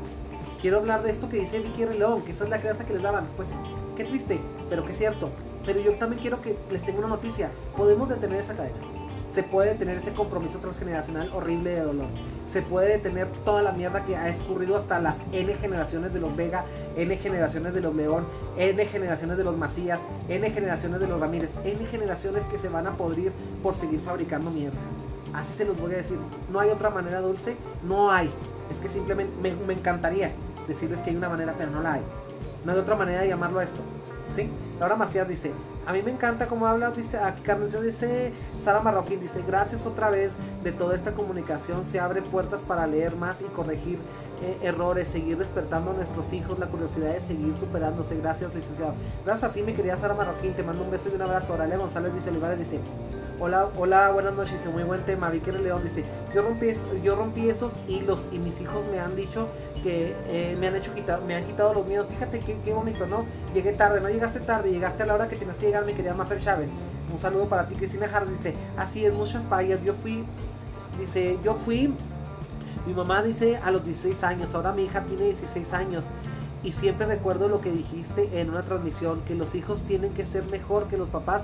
[0.60, 1.94] Quiero hablar de esto que dice Vicky R.
[1.94, 3.26] León, que esa es la crianza que les daban.
[3.36, 3.48] Pues
[3.96, 4.38] qué triste,
[4.68, 5.30] pero qué cierto.
[5.64, 7.50] Pero yo también quiero que les tenga una noticia.
[7.74, 8.93] Podemos detener esa cadena
[9.28, 12.06] se puede detener ese compromiso transgeneracional horrible de dolor.
[12.50, 16.36] Se puede detener toda la mierda que ha escurrido hasta las N generaciones de los
[16.36, 16.64] Vega,
[16.96, 18.24] N generaciones de los León,
[18.56, 19.98] N generaciones de los Macías,
[20.28, 24.50] N generaciones de los Ramírez, N generaciones que se van a podrir por seguir fabricando
[24.50, 24.78] mierda.
[25.32, 26.18] Así se los voy a decir.
[26.52, 28.30] No hay otra manera dulce, no hay.
[28.70, 30.30] Es que simplemente me, me encantaría
[30.68, 32.02] decirles que hay una manera, pero no la hay.
[32.64, 33.80] No hay otra manera de llamarlo a esto.
[34.28, 34.48] ¿Sí?
[34.78, 35.52] Laura Macías dice,
[35.86, 40.10] a mí me encanta cómo hablas, dice, aquí Carmen dice, Sara Marroquín dice, gracias otra
[40.10, 43.98] vez de toda esta comunicación, se abre puertas para leer más y corregir
[44.42, 48.94] eh, errores, seguir despertando a nuestros hijos, la curiosidad de seguir superándose, gracias licenciado.
[49.24, 51.54] Gracias a ti mi querida Sara Marroquín, te mando un beso y un abrazo.
[51.54, 52.80] Oralia González dice, Olivares dice,
[53.40, 55.28] Hola, hola, buenas noches, dice, muy buen tema.
[55.28, 56.68] Vicky León dice, yo rompí,
[57.02, 59.48] yo rompí esos hilos y mis hijos me han dicho
[59.84, 62.08] que eh, me han hecho quitar, me han quitado los miedos.
[62.08, 63.26] Fíjate qué, qué, bonito, ¿no?
[63.52, 66.14] Llegué tarde, no llegaste tarde, llegaste a la hora que tienes que llegar, mi querida
[66.14, 66.72] Mafer Chávez.
[67.12, 69.84] Un saludo para ti, Cristina Jara dice, así es, muchas payas.
[69.84, 70.24] Yo fui,
[70.98, 71.94] dice, yo fui,
[72.86, 76.06] mi mamá dice a los 16 años, ahora mi hija tiene 16 años.
[76.62, 80.44] Y siempre recuerdo lo que dijiste en una transmisión, que los hijos tienen que ser
[80.46, 81.42] mejor que los papás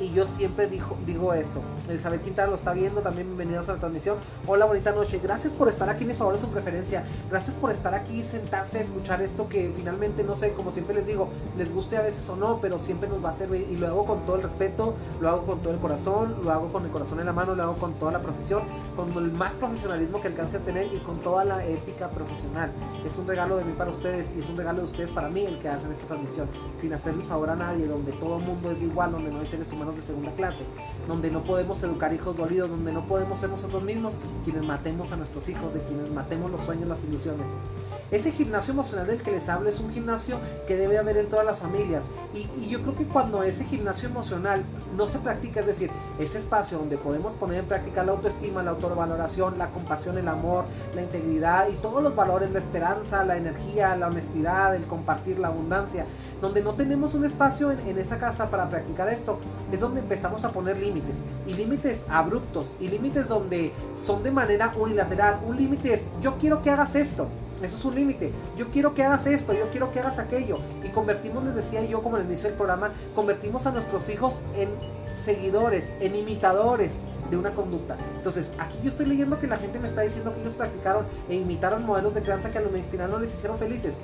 [0.00, 1.60] y yo siempre digo, digo eso.
[1.88, 4.16] Elizabeth Quintana lo está viendo, también bienvenidos a la transmisión.
[4.46, 5.20] Hola, bonita noche.
[5.22, 7.04] Gracias por estar aquí, mi favor de su preferencia.
[7.28, 11.06] Gracias por estar aquí, sentarse a escuchar esto que finalmente, no sé, como siempre les
[11.06, 11.28] digo,
[11.58, 14.06] les guste a veces o no, pero siempre nos va a servir y lo hago
[14.06, 17.20] con todo el respeto, lo hago con todo el corazón, lo hago con el corazón
[17.20, 18.62] en la mano, lo hago con toda la profesión,
[18.96, 22.70] con el más profesionalismo que alcance a tener y con toda la ética profesional.
[23.04, 25.44] Es un regalo de mí para ustedes y es un regalo de ustedes para mí
[25.44, 28.70] el que hacen esta transmisión, sin hacer mi favor a nadie, donde todo el mundo
[28.70, 30.64] es igual, donde no hay seres humanos de segunda clase,
[31.08, 34.14] donde no podemos educar hijos dolidos, donde no podemos ser nosotros mismos
[34.44, 37.46] quienes matemos a nuestros hijos, de quienes matemos los sueños, las ilusiones.
[38.10, 41.46] Ese gimnasio emocional del que les hablo es un gimnasio que debe haber en todas
[41.46, 42.04] las familias.
[42.34, 44.62] Y, y, yo creo que cuando ese gimnasio emocional
[44.96, 48.72] no se practica, es decir, ese espacio donde podemos poner en práctica la autoestima, la
[48.72, 53.94] autovaloración, la compasión, el amor, la integridad y todos los valores, la esperanza, la energía,
[53.94, 56.04] la honestidad, el compartir, la abundancia,
[56.40, 59.38] donde no tenemos un espacio en, en esa casa para practicar esto,
[59.70, 61.18] es donde empezamos a poner límites.
[61.46, 65.38] Y límites abruptos, y límites donde son de manera unilateral.
[65.46, 67.28] Un límite es, yo quiero que hagas esto.
[67.62, 68.32] Eso es un límite.
[68.56, 70.58] Yo quiero que hagas esto, yo quiero que hagas aquello.
[70.84, 74.70] Y convertimos, les decía yo como el inicio del programa, convertimos a nuestros hijos en
[75.14, 76.98] seguidores, en imitadores
[77.30, 77.96] de una conducta.
[78.16, 81.36] Entonces, aquí yo estoy leyendo que la gente me está diciendo que ellos practicaron e
[81.36, 83.96] imitaron modelos de crianza que a lo final no les hicieron felices.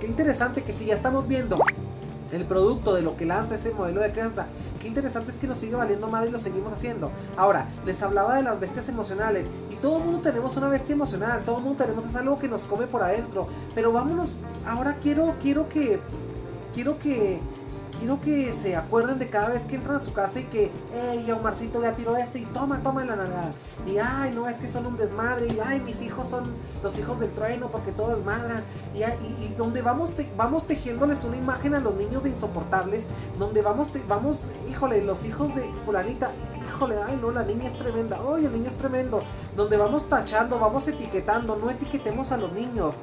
[0.00, 1.58] Qué interesante que si ya estamos viendo
[2.32, 4.46] el producto de lo que lanza ese modelo de crianza.
[4.80, 7.10] Qué interesante es que nos sigue valiendo madre y lo seguimos haciendo.
[7.36, 9.46] Ahora, les hablaba de las bestias emocionales.
[9.70, 11.42] Y todo el mundo tenemos una bestia emocional.
[11.44, 13.48] Todo el mundo tenemos es algo que nos come por adentro.
[13.74, 14.38] Pero vámonos.
[14.66, 15.98] Ahora quiero, quiero que.
[16.74, 17.40] Quiero que
[17.98, 21.30] quiero que se acuerden de cada vez que entran a su casa y que, hey,
[21.32, 23.52] Omarcito ya tiró este y toma, toma la nada.
[23.86, 25.48] Y ay, no, es que son un desmadre.
[25.48, 28.62] Y ay, mis hijos son los hijos del trueno porque todos desmadran.
[28.94, 29.02] Y,
[29.44, 33.04] y, donde vamos, te, vamos tejiéndoles una imagen a los niños de insoportables,
[33.38, 36.30] donde vamos, vamos, híjole, los hijos de fulanita,
[36.66, 39.22] híjole, ay no, la niña es tremenda, ay, el niño es tremendo,
[39.56, 42.94] donde vamos tachando, vamos etiquetando, no etiquetemos a los niños,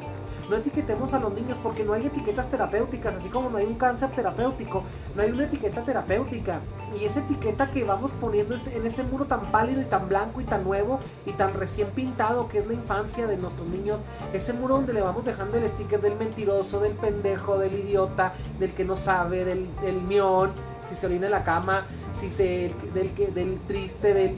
[0.50, 3.76] no etiquetemos a los niños porque no hay etiquetas terapéuticas, así como no hay un
[3.76, 4.84] cáncer terapéutico,
[5.16, 6.60] no hay una etiqueta terapéutica.
[7.00, 10.46] Y esa etiqueta que vamos poniendo en ese muro tan pálido y tan blanco y
[10.46, 14.00] tan nuevo y tan recién pintado que es la infancia de nuestros niños,
[14.34, 18.74] ese muro donde le vamos dejando el sticker del mentiroso, del pendejo, del idiota, del
[18.74, 20.52] que no sabe, del, del mión,
[20.88, 24.38] si se orina en la cama, si se, del, del triste, del...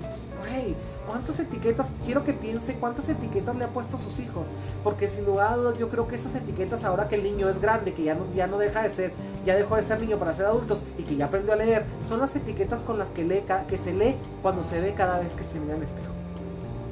[0.50, 0.76] Hey,
[1.08, 4.50] ¿Cuántas etiquetas, quiero que piense cuántas etiquetas le ha puesto a sus hijos?
[4.84, 7.62] Porque sin lugar a dudas yo creo que esas etiquetas ahora que el niño es
[7.62, 9.14] grande, que ya no, ya no deja de ser,
[9.46, 12.20] ya dejó de ser niño para ser adultos y que ya aprendió a leer, son
[12.20, 15.46] las etiquetas con las que, lee, que se lee cuando se ve cada vez que
[15.46, 16.12] se mira al espejo.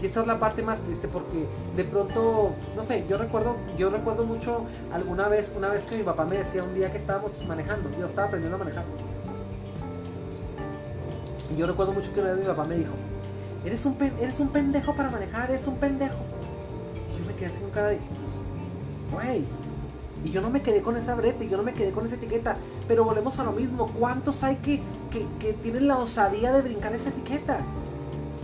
[0.01, 1.45] Y esa es la parte más triste porque
[1.75, 4.61] de pronto, no sé, yo recuerdo, yo recuerdo mucho
[4.93, 8.05] alguna vez, una vez que mi papá me decía un día que estábamos manejando, yo
[8.05, 8.85] estaba aprendiendo a manejar.
[11.53, 12.91] Y yo recuerdo mucho que una vez mi papá me dijo,
[13.65, 16.19] Eres un, eres un pendejo para manejar, eres un pendejo.
[17.13, 17.99] Y yo me quedé así con cara de,
[19.11, 19.43] güey.
[20.23, 22.57] Y yo no me quedé con esa brete, yo no me quedé con esa etiqueta.
[22.87, 23.91] Pero volvemos a lo mismo.
[23.97, 24.81] ¿Cuántos hay que,
[25.39, 27.59] que, tienen la osadía de brincar esa etiqueta?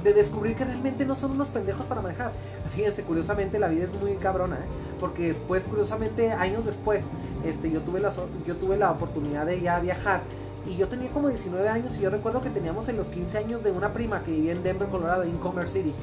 [0.04, 2.32] De descubrir que realmente no son unos pendejos para manejar.
[2.76, 4.68] Fíjense, curiosamente la vida es muy cabrona, ¿eh?
[5.00, 7.04] porque después, curiosamente, años después,
[7.46, 8.12] este, yo, tuve la,
[8.48, 10.22] yo tuve la oportunidad de ya viajar
[10.68, 13.64] y yo tenía como 19 años y yo recuerdo que teníamos en los 15 años
[13.64, 15.94] de una prima que vivía en Denver, Colorado, en Commerce City.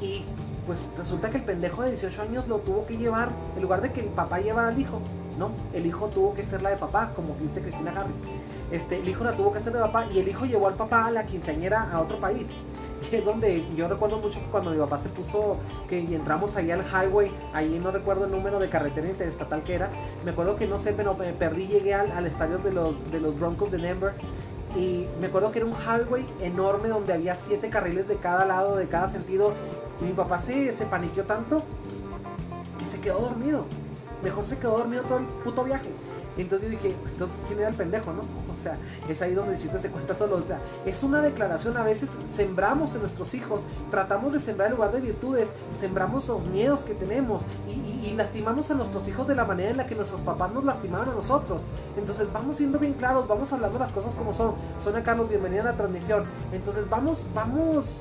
[0.00, 0.24] Y
[0.66, 3.92] pues resulta que el pendejo de 18 años lo tuvo que llevar, en lugar de
[3.92, 5.00] que el papá llevara al hijo,
[5.38, 8.16] no, el hijo tuvo que ser la de papá, como dice Cristina Harris.
[8.70, 11.06] Este, el hijo la tuvo que ser de papá y el hijo llevó al papá
[11.06, 12.48] a la quinceañera a otro país.
[13.12, 15.56] es donde yo recuerdo mucho cuando mi papá se puso,
[15.88, 19.90] que entramos ahí al highway, ahí no recuerdo el número de carretera interestatal que era,
[20.24, 23.38] me acuerdo que no sé, pero me perdí, llegué al, estadio de los, de los
[23.38, 24.12] Broncos de Denver
[24.76, 28.76] y me acuerdo que era un highway enorme donde había siete carriles de cada lado,
[28.76, 29.52] de cada sentido,
[30.00, 31.62] y mi papá se, se paniqueó tanto
[32.78, 33.64] que se quedó dormido.
[34.22, 35.88] Mejor se quedó dormido todo el puto viaje.
[36.42, 38.22] Entonces yo dije, entonces ¿quién era el pendejo, no?
[38.22, 38.78] O sea,
[39.08, 40.36] es ahí donde el chiste se cuenta solo.
[40.36, 41.76] O sea, es una declaración.
[41.76, 46.46] A veces sembramos en nuestros hijos, tratamos de sembrar en lugar de virtudes, sembramos los
[46.46, 50.22] miedos que tenemos y, lastimamos a nuestros hijos de la manera en la que nuestros
[50.22, 51.62] papás nos lastimaron a nosotros.
[51.96, 54.54] Entonces vamos siendo bien claros, vamos hablando las cosas como son.
[54.82, 56.24] Sonia Carlos, bienvenida a la transmisión.
[56.52, 57.98] Entonces vamos, vamos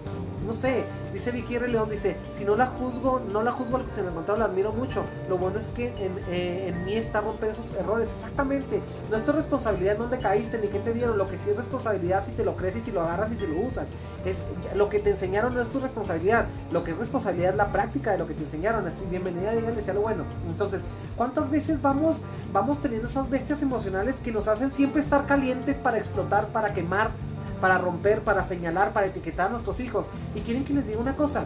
[0.48, 1.68] no sé, dice Vicky R.
[1.68, 4.46] León, dice, si no la juzgo, no la juzgo al que se me encontró, la
[4.46, 5.04] admiro mucho.
[5.28, 8.10] Lo bueno es que en, eh, en mí está romper esos errores.
[8.16, 8.82] Exactamente.
[9.12, 11.18] No es tu responsabilidad en dónde caíste ni qué te dieron.
[11.18, 13.46] Lo que sí es responsabilidad si te lo crees y si lo agarras y si
[13.46, 13.90] lo usas.
[14.26, 14.38] Es,
[14.74, 16.46] lo que te enseñaron no es tu responsabilidad.
[16.72, 18.88] Lo que es responsabilidad es la práctica de lo que te enseñaron.
[18.88, 20.24] Así, bienvenida, díganle sea lo bueno.
[20.48, 20.84] Entonces,
[21.18, 22.22] ¿cuántas veces vamos,
[22.54, 27.12] vamos teniendo esas bestias emocionales que nos hacen siempre estar calientes para explotar, para quemar?
[27.60, 30.08] Para romper, para señalar, para etiquetar a nuestros hijos.
[30.36, 31.46] Y quieren que les diga una cosa.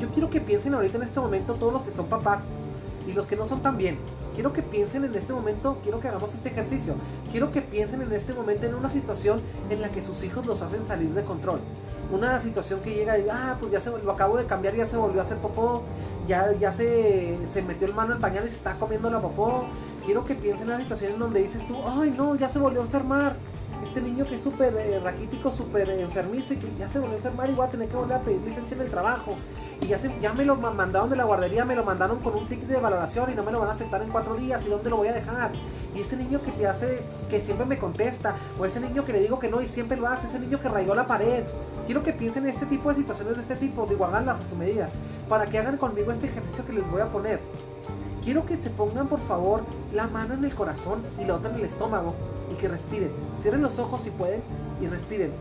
[0.00, 2.40] Yo quiero que piensen ahorita en este momento todos los que son papás
[3.06, 3.98] y los que no son también.
[4.34, 6.94] Quiero que piensen en este momento, quiero que hagamos este ejercicio.
[7.30, 10.62] Quiero que piensen en este momento en una situación en la que sus hijos los
[10.62, 11.60] hacen salir de control.
[12.12, 14.96] Una situación que llega y ah, pues ya se lo acabo de cambiar, ya se
[14.96, 15.82] volvió a hacer popó,
[16.26, 19.66] ya, ya se, se metió el mano en pañal y está comiendo la popó.
[20.04, 22.80] Quiero que piensen en una situación en donde dices tú, ay no, ya se volvió
[22.80, 23.36] a enfermar
[23.82, 27.18] este niño que es súper eh, raquítico, súper enfermizo y que ya se volvió a
[27.18, 29.36] enfermar y voy a tener que volver a pedir licencia en el trabajo.
[29.80, 32.46] Y ya, se, ya me lo mandaron de la guardería, me lo mandaron con un
[32.48, 34.64] ticket de valoración y no me lo van a aceptar en cuatro días.
[34.66, 35.52] ¿Y dónde lo voy a dejar?
[35.94, 39.20] Y ese niño que te hace, que siempre me contesta, o ese niño que le
[39.20, 41.44] digo que no y siempre lo hace, ese niño que rayó la pared.
[41.86, 44.56] Quiero que piensen en este tipo de situaciones de este tipo, de igualarlas a su
[44.56, 44.90] medida,
[45.28, 47.40] para que hagan conmigo este ejercicio que les voy a poner.
[48.22, 49.62] Quiero que se pongan por favor
[49.94, 52.14] la mano en el corazón y la otra en el estómago
[52.60, 53.10] que respiren.
[53.38, 54.42] Cierren los ojos si pueden
[54.80, 55.32] y respiren.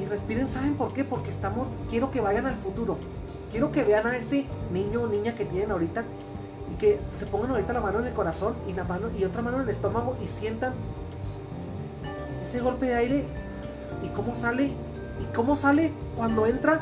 [0.00, 1.04] Y respiren, ¿saben por qué?
[1.04, 2.96] Porque estamos, quiero que vayan al futuro.
[3.50, 6.04] Quiero que vean a ese niño o niña que tienen ahorita
[6.72, 9.42] y que se pongan ahorita la mano en el corazón y la mano y otra
[9.42, 10.72] mano en el estómago y sientan
[12.42, 13.24] ese golpe de aire
[14.02, 16.80] y cómo sale y cómo sale cuando entra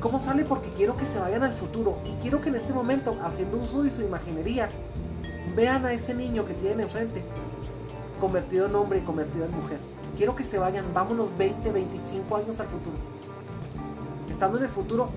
[0.00, 0.44] cómo sale?
[0.44, 3.82] Porque quiero que se vayan al futuro y quiero que en este momento, haciendo uso
[3.82, 4.68] de su imaginería,
[5.56, 7.22] vean a ese niño que tienen enfrente,
[8.20, 9.78] convertido en hombre y convertido en mujer.
[10.16, 12.96] Quiero que se vayan, vámonos 20, 25 años al futuro.
[14.30, 15.08] Estando en el futuro,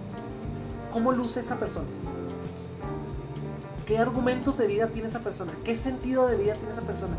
[0.92, 1.88] ¿cómo luce esa persona?
[3.86, 5.52] ¿Qué argumentos de vida tiene esa persona?
[5.64, 7.16] ¿Qué sentido de vida tiene esa persona?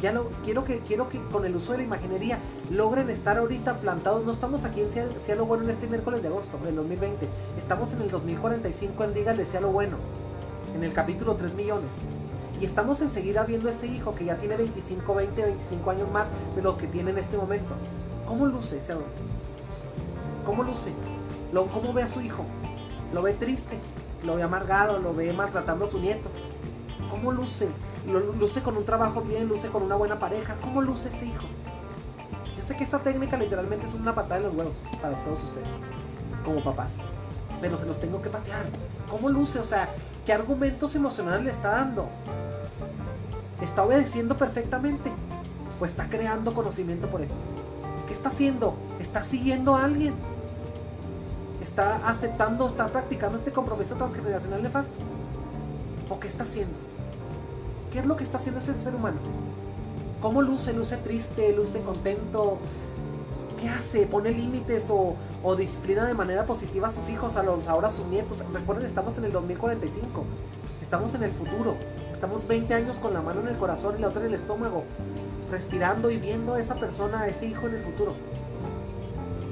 [0.00, 2.38] Ya lo quiero que quiero que con el uso de la imaginería
[2.70, 4.24] logren estar ahorita plantados.
[4.24, 7.28] No estamos aquí en sea, lo bueno en este miércoles de agosto del 2020.
[7.58, 9.96] Estamos en el 2045 en Dígale sea lo bueno.
[10.74, 11.90] En el capítulo 3 millones.
[12.60, 16.62] Y estamos enseguida viendo ese hijo que ya tiene 25, 20, 25 años más de
[16.62, 17.74] lo que tiene en este momento.
[18.26, 19.10] ¿Cómo luce ese adulto?
[20.44, 20.92] ¿Cómo luce?
[21.52, 22.44] Lo, ¿Cómo ve a su hijo?
[23.12, 23.78] ¿Lo ve triste?
[24.24, 24.98] ¿Lo ve amargado?
[24.98, 26.28] ¿Lo ve maltratando a su nieto?
[27.10, 27.68] ¿Cómo luce?
[28.18, 30.56] Luce con un trabajo bien, luce con una buena pareja.
[30.60, 31.44] ¿Cómo luce ese hijo?
[32.56, 35.68] Yo sé que esta técnica literalmente es una patada en los huevos para todos ustedes,
[36.44, 36.96] como papás.
[37.60, 38.66] Pero se los tengo que patear.
[39.10, 39.58] ¿Cómo luce?
[39.58, 39.90] O sea,
[40.24, 42.08] ¿qué argumentos emocionales le está dando?
[43.60, 45.12] ¿Está obedeciendo perfectamente?
[45.80, 47.28] ¿O está creando conocimiento por él?
[48.06, 48.74] ¿Qué está haciendo?
[48.98, 50.14] ¿Está siguiendo a alguien?
[51.62, 54.94] ¿Está aceptando, está practicando este compromiso transgeneracional nefasto?
[56.08, 56.89] ¿O qué está haciendo?
[57.90, 59.18] ¿Qué es lo que está haciendo ese ser humano?
[60.22, 60.72] ¿Cómo luce?
[60.72, 61.52] ¿Luce triste?
[61.52, 62.58] ¿Luce contento?
[63.60, 64.06] ¿Qué hace?
[64.06, 65.16] ¿Pone límites o,
[65.56, 68.44] disciplina de manera positiva a sus hijos, a los ahora a sus nietos?
[68.52, 70.24] Recuerden, estamos en el 2045.
[70.80, 71.74] Estamos en el futuro.
[72.12, 74.84] Estamos 20 años con la mano en el corazón y la otra en el estómago.
[75.50, 78.14] Respirando y viendo a esa persona, a ese hijo en el futuro.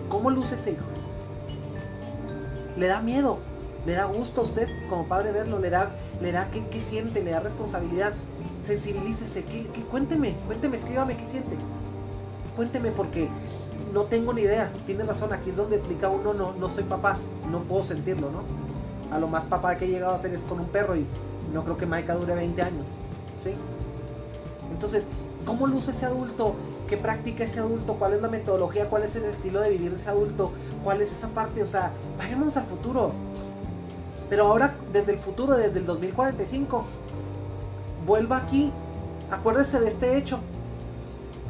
[0.08, 0.84] ¿Cómo luce ese hijo?
[2.76, 3.38] ¿Le da miedo?
[3.86, 7.30] Le da gusto a usted como padre verlo, le da, le da qué, siente, le
[7.30, 8.12] da responsabilidad,
[8.64, 11.56] sensibilícese, ¿qué, cuénteme, cuénteme, escríbame qué siente.
[12.56, 13.28] Cuénteme porque
[13.92, 17.16] no tengo ni idea, tiene razón, aquí es donde explica uno, no, no soy papá,
[17.50, 18.42] no puedo sentirlo, ¿no?
[19.14, 21.06] A lo más papá que he llegado a hacer es con un perro y
[21.52, 22.88] no creo que Maika dure 20 años,
[23.38, 23.54] ¿sí?
[24.70, 25.04] Entonces,
[25.46, 26.54] ¿cómo luce ese adulto?
[26.88, 27.94] ¿Qué practica ese adulto?
[27.94, 28.88] ¿Cuál es la metodología?
[28.88, 30.52] ¿Cuál es el estilo de vivir de ese adulto?
[30.84, 31.62] ¿Cuál es esa parte?
[31.62, 33.12] O sea, vayámonos al futuro.
[34.28, 36.84] Pero ahora, desde el futuro, desde el 2045,
[38.06, 38.72] vuelva aquí.
[39.30, 40.40] Acuérdese de este hecho.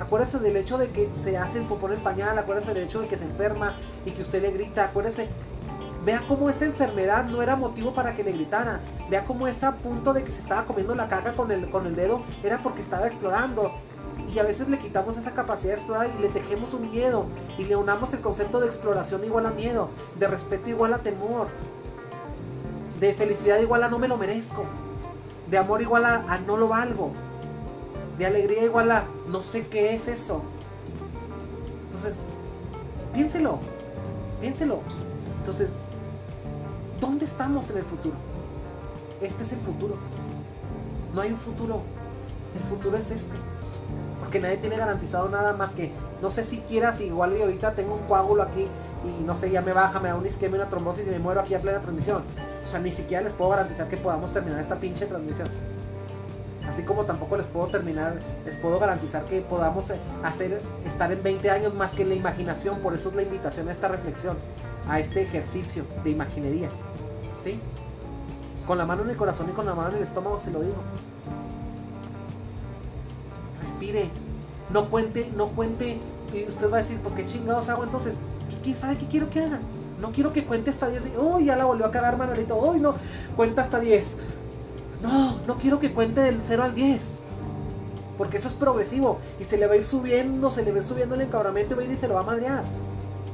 [0.01, 2.39] Acuérdese del hecho de que se hace el popón el pañal.
[2.39, 3.75] Acuérdese del hecho de que se enferma
[4.07, 4.85] y que usted le grita.
[4.85, 5.29] Acuérdese.
[6.05, 8.81] Vea cómo esa enfermedad no era motivo para que le gritara.
[9.11, 11.97] Vea cómo ese punto de que se estaba comiendo la caca con el, con el
[11.97, 13.73] dedo era porque estaba explorando.
[14.33, 17.27] Y a veces le quitamos esa capacidad de explorar y le tejemos un miedo.
[17.59, 19.91] Y le unamos el concepto de exploración igual a miedo.
[20.19, 21.49] De respeto igual a temor
[23.01, 24.65] de felicidad igual a no me lo merezco.
[25.49, 27.13] De amor igual a, no lo valgo.
[28.19, 30.43] De alegría igual a no sé qué es eso.
[31.87, 32.17] Entonces,
[33.13, 33.59] piénselo.
[34.41, 34.81] Piénselo.
[35.39, 35.71] Entonces,
[37.01, 38.17] ¿dónde estamos en el futuro?
[39.23, 39.97] Este es el futuro.
[41.15, 41.81] No hay un futuro.
[42.55, 43.37] El futuro es este.
[44.21, 47.95] Porque nadie tiene garantizado nada más que, no sé si quieras, igual y ahorita tengo
[47.95, 48.67] un coágulo aquí
[49.05, 51.41] y no sé, ya me baja, me da un isquemia, una trombosis y me muero
[51.41, 52.23] aquí a plena transmisión.
[52.63, 55.49] O sea, ni siquiera les puedo garantizar que podamos terminar esta pinche transmisión.
[56.69, 61.23] Así como tampoco les puedo terminar, les puedo garantizar que podamos eh, hacer, estar en
[61.23, 62.81] 20 años más que en la imaginación.
[62.81, 64.37] Por eso es la invitación a esta reflexión,
[64.87, 66.69] a este ejercicio de imaginería.
[67.39, 67.59] ¿Sí?
[68.67, 70.61] Con la mano en el corazón y con la mano en el estómago se lo
[70.61, 70.77] digo.
[73.63, 74.11] Respire.
[74.71, 75.99] No cuente, no cuente.
[76.35, 78.17] Y usted va a decir, pues qué chingados hago entonces.
[78.63, 79.59] ¿Qué, sabe qué quiero que haga?
[80.01, 81.03] No quiero que cuente hasta 10.
[81.19, 82.57] Uy, ya la volvió a cagar Manolito.
[82.57, 82.95] Uy, no.
[83.37, 84.15] Cuenta hasta 10.
[85.03, 87.01] No, no quiero que cuente del 0 al 10.
[88.17, 89.19] Porque eso es progresivo.
[89.41, 91.75] Y se le va a ir subiendo, se le va a ir subiendo el encabronamiento
[91.75, 92.65] y va a ir y se lo va a madrear.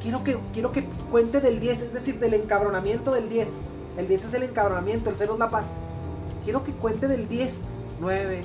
[0.02, 3.48] Quiero que, quiero que cuente del 10, es decir, del encabronamiento del 10.
[3.96, 5.64] El 10 es el encabronamiento, el 0 es la paz.
[6.44, 7.54] Quiero que cuente del 10.
[8.00, 8.44] 9,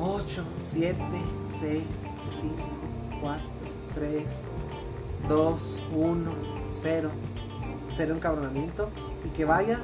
[0.00, 0.96] 8, 7,
[1.60, 1.82] 6,
[2.40, 2.54] 5,
[3.22, 3.42] 4,
[3.94, 4.24] 3,
[5.28, 6.30] 2, 1,
[6.82, 7.10] 0.
[7.96, 8.88] 0 encabronamiento.
[9.24, 9.78] Y que vaya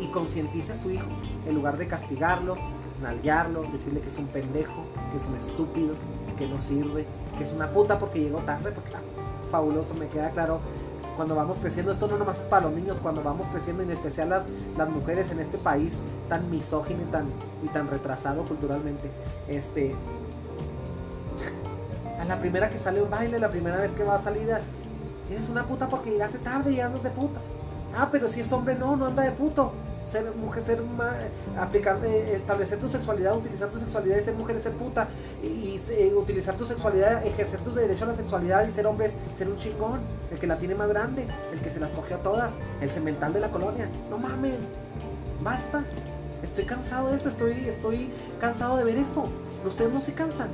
[0.00, 1.06] y concientice a su hijo
[1.46, 2.56] en lugar de castigarlo,
[3.02, 5.94] nalguearlo, decirle que es un pendejo, que es un estúpido,
[6.36, 7.06] que no sirve,
[7.36, 9.00] que es una puta porque llegó tarde, porque ah,
[9.50, 10.60] fabuloso, me queda claro.
[11.16, 14.28] Cuando vamos creciendo, esto no nomás es para los niños, cuando vamos creciendo, en especial
[14.28, 14.44] las,
[14.76, 17.24] las mujeres en este país tan misógino y tan,
[17.64, 19.10] y tan retrasado culturalmente,
[19.48, 19.94] este,
[22.20, 24.50] a la primera que sale un baile, la primera vez que va a salir,
[25.30, 27.40] eres una puta porque llegaste tarde y andas de puta.
[27.94, 29.72] Ah, pero si es hombre, no, no anda de puto
[30.06, 30.80] ser mujer, ser
[31.58, 35.08] aplicar, establecer tu sexualidad, utilizar tu sexualidad y ser mujer es ser puta,
[35.42, 39.36] y, eh, utilizar tu sexualidad, ejercer tus derechos a la sexualidad y ser hombre es
[39.36, 40.00] ser un chingón,
[40.30, 43.32] el que la tiene más grande, el que se las cogió a todas, el cemental
[43.32, 43.88] de la colonia.
[44.08, 44.54] No mames,
[45.42, 45.84] basta.
[46.42, 48.08] Estoy cansado de eso, estoy, estoy
[48.40, 49.26] cansado de ver eso.
[49.64, 50.48] Ustedes no se cansan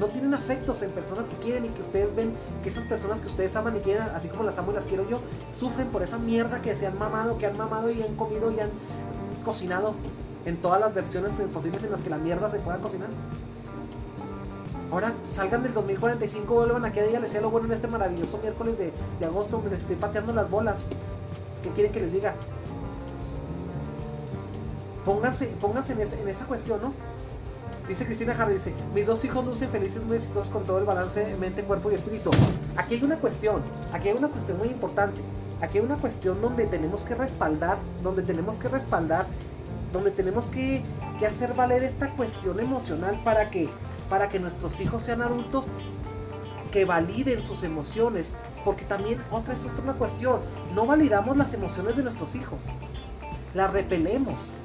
[0.00, 2.32] no tienen afectos en personas que quieren y que ustedes ven
[2.62, 5.08] que esas personas que ustedes aman y quieren, así como las amo y las quiero
[5.08, 5.20] yo,
[5.50, 8.60] sufren por esa mierda que se han mamado, que han mamado y han comido y
[8.60, 8.70] han
[9.44, 9.94] cocinado
[10.44, 13.08] en todas las versiones posibles en las que la mierda se pueda cocinar.
[14.90, 18.38] Ahora salgan del 2045, vuelvan a que ella les sea lo bueno en este maravilloso
[18.38, 18.92] miércoles de,
[19.26, 20.86] agosto donde les estoy pateando las bolas.
[21.62, 22.34] ¿Qué quieren que les diga?
[25.04, 27.17] Pónganse, pónganse en, en esa cuestión, ¿no?
[27.88, 31.34] Dice Cristina Harry, dice, mis dos hijos lucen felices, muy exitosos con todo el balance
[31.40, 32.30] mente, cuerpo y espíritu.
[32.76, 33.62] Aquí hay una cuestión,
[33.94, 35.18] aquí hay una cuestión muy importante.
[35.62, 39.24] Aquí hay una cuestión donde tenemos que respaldar, donde tenemos que respaldar,
[39.90, 40.84] donde tenemos que,
[41.26, 43.70] hacer valer esta cuestión emocional para que,
[44.10, 45.68] para que nuestros hijos sean adultos
[46.70, 48.34] que validen sus emociones.
[48.66, 50.40] Porque también otra es otra cuestión,
[50.74, 52.60] no validamos las emociones de nuestros hijos,
[53.54, 54.58] las repelemos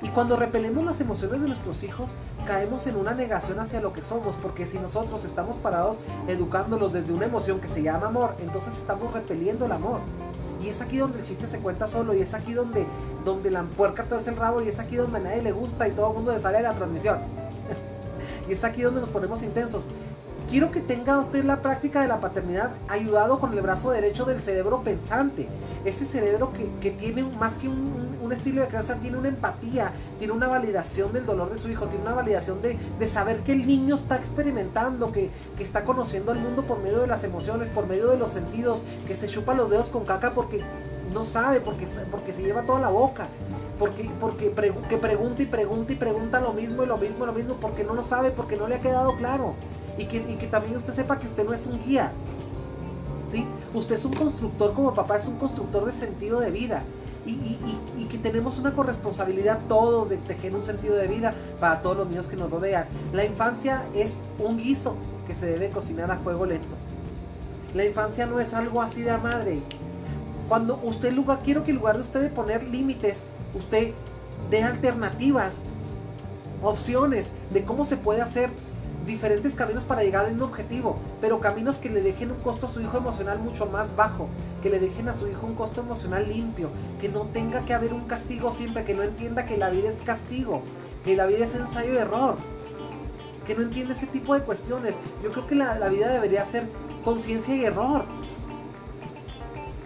[0.00, 2.14] y cuando repelemos las emociones de nuestros hijos,
[2.46, 7.12] caemos en una negación hacia lo que somos, porque si nosotros estamos parados educándolos desde
[7.12, 10.00] una emoción que se llama amor, entonces estamos repeliendo el amor.
[10.62, 12.86] Y es aquí donde el chiste se cuenta solo, y es aquí donde,
[13.24, 15.92] donde la puerca todo el rabo, y es aquí donde a nadie le gusta y
[15.92, 17.18] todo el mundo sale de la transmisión.
[18.48, 19.88] y es aquí donde nos ponemos intensos.
[20.48, 24.42] Quiero que tenga usted la práctica de la paternidad ayudado con el brazo derecho del
[24.42, 25.46] cerebro pensante.
[25.84, 30.48] Ese cerebro que, tiene más que un, estilo de crianza, tiene una empatía, tiene una
[30.48, 34.16] validación del dolor de su hijo, tiene una validación de, saber que el niño está
[34.16, 38.30] experimentando, que, está conociendo al mundo por medio de las emociones, por medio de los
[38.30, 40.60] sentidos, que se chupa los dedos con caca porque
[41.12, 43.28] no sabe, porque, porque se lleva toda la boca.
[43.78, 44.52] Porque, porque
[44.88, 47.84] que pregunta y pregunta y pregunta lo mismo y lo mismo y lo mismo porque
[47.84, 49.54] no lo sabe, porque no le ha quedado claro
[49.98, 52.12] y que, también usted sepa que usted no es un guía.
[53.30, 53.44] ¿sí?
[53.74, 56.84] Usted es un constructor como papá, es un constructor de sentido de vida.
[57.28, 62.08] Y, que tenemos una corresponsabilidad todos de tejer un sentido de vida para todos los
[62.08, 62.86] niños que nos rodean.
[63.12, 66.74] La infancia es un guiso que se debe cocinar a fuego lento.
[67.74, 69.60] La infancia no es algo así de madre.
[70.48, 73.24] Cuando usted lugar, quiero que en lugar de usted de poner límites,
[73.54, 73.92] usted
[74.50, 75.52] dé alternativas,
[76.62, 78.48] opciones de cómo se puede hacer
[79.08, 82.68] diferentes caminos para llegar al mismo objetivo, pero caminos que le dejen un costo a
[82.68, 84.28] su hijo emocional mucho más bajo,
[84.62, 86.68] que le dejen a su hijo un costo emocional limpio,
[87.00, 90.00] que no tenga que haber un castigo siempre, que no entienda que la vida es
[90.02, 90.62] castigo,
[91.04, 92.36] que la vida es ensayo y error,
[93.46, 94.94] que no entiende ese tipo de cuestiones.
[95.24, 96.68] Yo creo que la vida debería ser
[97.02, 98.04] conciencia y error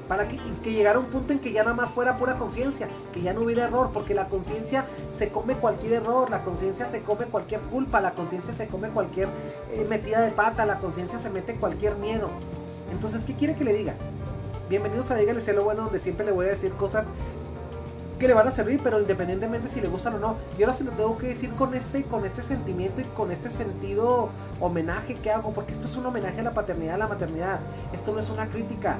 [0.08, 3.32] para que, llegara un punto en que ya nada más fuera pura conciencia, que ya
[3.32, 4.84] no hubiera error, porque la conciencia
[5.16, 9.28] se come cualquier error, la conciencia se come cualquier culpa, la conciencia se come cualquier
[9.70, 12.30] eh, metida de pata, la conciencia se mete cualquier miedo.
[12.90, 13.94] Entonces, ¿qué quiere que le diga?
[14.68, 17.06] Bienvenidos a Dígale Cielo Bueno, donde siempre le voy a decir cosas
[18.18, 20.36] que le van a servir, pero independientemente si le gustan o no.
[20.56, 23.50] Y ahora se lo tengo que decir con este, con este sentimiento y con este
[23.50, 24.30] sentido
[24.60, 27.58] homenaje que hago, porque esto es un homenaje a la paternidad, a la maternidad.
[27.92, 28.98] Esto no es una crítica.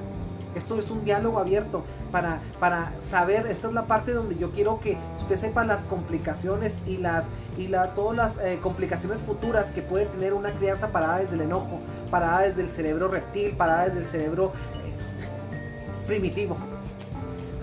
[0.54, 4.80] Esto es un diálogo abierto para, para saber, esta es la parte donde yo quiero
[4.80, 7.24] que usted sepa las complicaciones y las
[7.56, 11.42] y la, todas las eh, complicaciones futuras que puede tener una crianza parada desde el
[11.42, 11.80] enojo,
[12.10, 14.52] parada desde el cerebro reptil, parada desde el cerebro
[14.84, 16.56] eh, primitivo.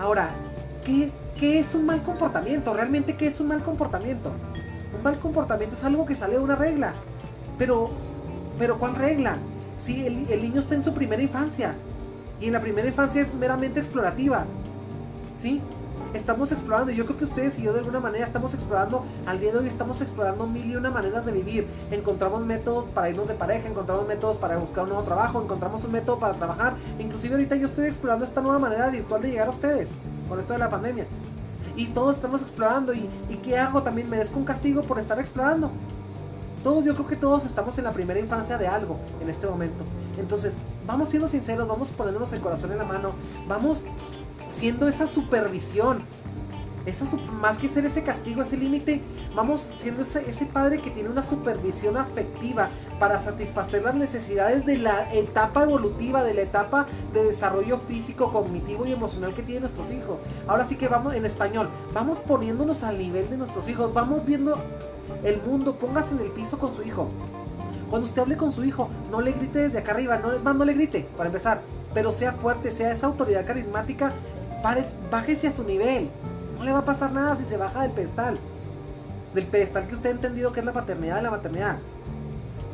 [0.00, 0.30] Ahora,
[0.84, 2.74] ¿qué, ¿qué es un mal comportamiento?
[2.74, 4.32] ¿Realmente qué es un mal comportamiento?
[4.96, 6.94] Un mal comportamiento es algo que sale de una regla.
[7.58, 7.90] Pero,
[8.58, 9.36] pero ¿cuál regla?
[9.76, 11.74] Si el, el niño está en su primera infancia,
[12.40, 14.44] y en la primera infancia es meramente explorativa.
[15.38, 15.60] ¿Sí?
[16.12, 19.38] Estamos explorando, y yo creo que ustedes y yo de alguna manera estamos explorando, al
[19.38, 21.68] día de hoy estamos explorando mil y una maneras de vivir.
[21.92, 25.92] Encontramos métodos para irnos de pareja, encontramos métodos para buscar un nuevo trabajo, encontramos un
[25.92, 26.74] método para trabajar.
[26.98, 29.90] Inclusive ahorita yo estoy explorando esta nueva manera virtual de llegar a ustedes,
[30.28, 31.06] con esto de la pandemia.
[31.76, 33.84] Y todos estamos explorando, y, y ¿qué hago?
[33.84, 35.70] También merezco un castigo por estar explorando.
[36.62, 39.84] Todos, yo creo que todos estamos en la primera infancia de algo en este momento.
[40.18, 40.54] Entonces,
[40.86, 43.12] vamos siendo sinceros, vamos poniéndonos el corazón en la mano,
[43.48, 43.84] vamos
[44.50, 46.02] siendo esa supervisión.
[46.90, 49.00] Esa, más que ser ese castigo, ese límite,
[49.36, 52.68] vamos siendo ese, padre que tiene una supervisión afectiva
[52.98, 58.86] para satisfacer las necesidades de la etapa evolutiva, de la etapa de desarrollo físico, cognitivo
[58.86, 60.18] y emocional que tienen nuestros hijos.
[60.48, 64.58] Ahora sí que vamos en español, vamos poniéndonos al nivel de nuestros hijos, vamos viendo
[65.22, 67.08] el mundo, póngase en el piso con su hijo.
[67.88, 70.74] Cuando usted hable con su hijo, no le grite desde acá arriba, más no le
[70.74, 71.60] grite, para empezar,
[71.94, 74.12] pero sea fuerte, sea esa autoridad carismática,
[75.10, 76.10] bájese a su nivel.
[76.60, 78.38] No le va a pasar nada si se baja del pedestal.
[79.34, 81.78] Del pedestal que usted ha entendido que es la paternidad de la maternidad.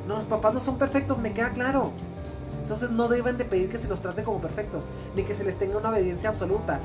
[0.09, 1.93] No, los papás no son perfectos, me queda claro.
[2.63, 5.57] Entonces no deben de pedir que se los trate como perfectos, ni que se les
[5.57, 6.81] tenga una obediencia absoluta.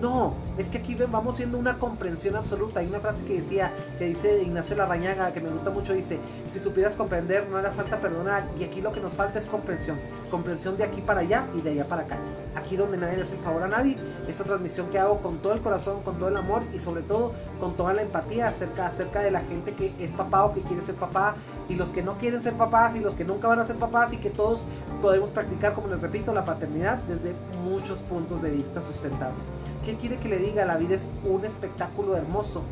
[0.00, 2.80] No, es que aquí vamos siendo una comprensión absoluta.
[2.80, 6.18] Hay una frase que decía, que dice Ignacio Larrañaga, que me gusta mucho, dice,
[6.48, 8.46] si supieras comprender, no hará falta perdonar.
[8.58, 9.98] Y aquí lo que nos falta es comprensión.
[10.30, 12.16] Comprensión de aquí para allá y de allá para acá.
[12.54, 13.96] Aquí donde nadie le hace el favor a nadie.
[14.28, 17.32] Esta transmisión que hago con todo el corazón, con todo el amor y sobre todo
[17.58, 20.82] con toda la empatía acerca, acerca de la gente que es papá o que quiere
[20.82, 21.34] ser papá
[21.68, 24.12] y los que no quieren ser papás y los que nunca van a ser papás
[24.12, 24.62] y que todos
[25.02, 27.34] podemos practicar, como les repito, la paternidad desde
[27.64, 29.44] muchos puntos de vista sustentables.
[29.84, 30.64] ¿Qué quiere que le diga?
[30.64, 32.62] La vida es un espectáculo hermoso.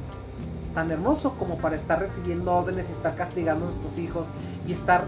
[0.75, 4.29] Tan hermoso como para estar recibiendo órdenes y estar castigando a nuestros hijos
[4.67, 5.05] y estar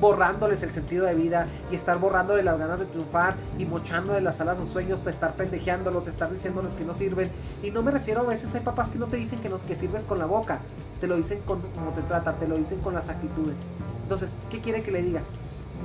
[0.00, 4.12] borrándoles el sentido de vida y estar borrando de las ganas de triunfar y mochando
[4.12, 7.30] de las alas de sueños, estar pendejeándolos, estar diciéndoles que no sirven.
[7.62, 9.76] Y no me refiero a veces hay papás que no te dicen que, nos, que
[9.76, 10.58] sirves con la boca,
[11.00, 11.60] te lo dicen con
[11.94, 13.58] te tratan, te lo dicen con las actitudes.
[14.02, 15.22] Entonces, ¿qué quiere que le diga?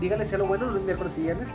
[0.01, 1.49] Dígale sea lo bueno los miércoles y viernes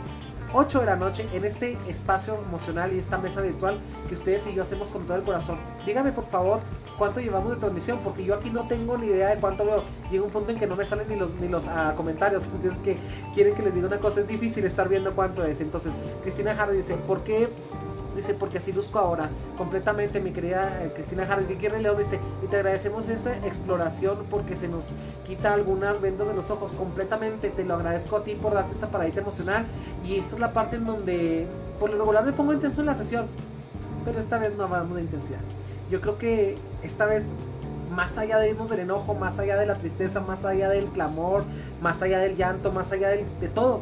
[0.53, 3.77] 8 de la noche en este espacio emocional y esta mesa virtual
[4.07, 5.57] que ustedes y yo hacemos con todo el corazón.
[5.85, 6.59] Dígame por favor
[6.97, 9.83] cuánto llevamos de transmisión, porque yo aquí no tengo ni idea de cuánto veo.
[10.11, 12.79] Llega un punto en que no me salen ni los, ni los uh, comentarios, entonces
[12.79, 12.97] que
[13.33, 15.61] quieren que les diga una cosa, es difícil estar viendo cuánto es.
[15.61, 15.93] Entonces,
[16.23, 17.49] Cristina Hardy dice, ¿por qué
[18.15, 21.47] dice, porque así luzco ahora, completamente, mi querida eh, Cristina Harris.
[21.47, 24.87] Vicky León dice, y te agradecemos esa exploración porque se nos
[25.27, 27.49] quita algunas vendas de los ojos, completamente.
[27.49, 29.65] Te lo agradezco a ti por darte esta paradita emocional.
[30.05, 31.47] Y esta es la parte en donde,
[31.79, 33.27] por lo regular, me pongo intenso en la sesión,
[34.03, 35.41] pero esta vez no hablamos de intensidad.
[35.89, 37.25] Yo creo que esta vez
[37.91, 41.43] más allá de irnos del enojo, más allá de la tristeza, más allá del clamor,
[41.81, 43.81] más allá del llanto, más allá de todo,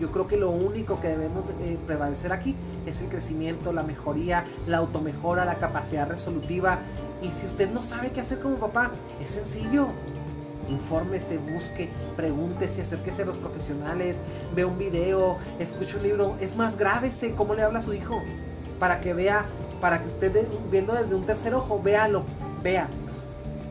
[0.00, 2.56] yo creo que lo único que debemos eh, prevalecer aquí
[2.86, 6.78] es el crecimiento, la mejoría, la automejora, la capacidad resolutiva.
[7.22, 8.90] Y si usted no sabe qué hacer como papá,
[9.22, 9.88] es sencillo.
[10.68, 14.16] Infórmese, busque, pregúntese, acérquese a los profesionales,
[14.54, 16.36] ve un video, escuche un libro.
[16.40, 18.22] Es más, grábese cómo le habla a su hijo
[18.78, 19.46] para que vea,
[19.80, 22.22] para que usted viendo desde un tercer ojo, véalo,
[22.62, 22.88] vea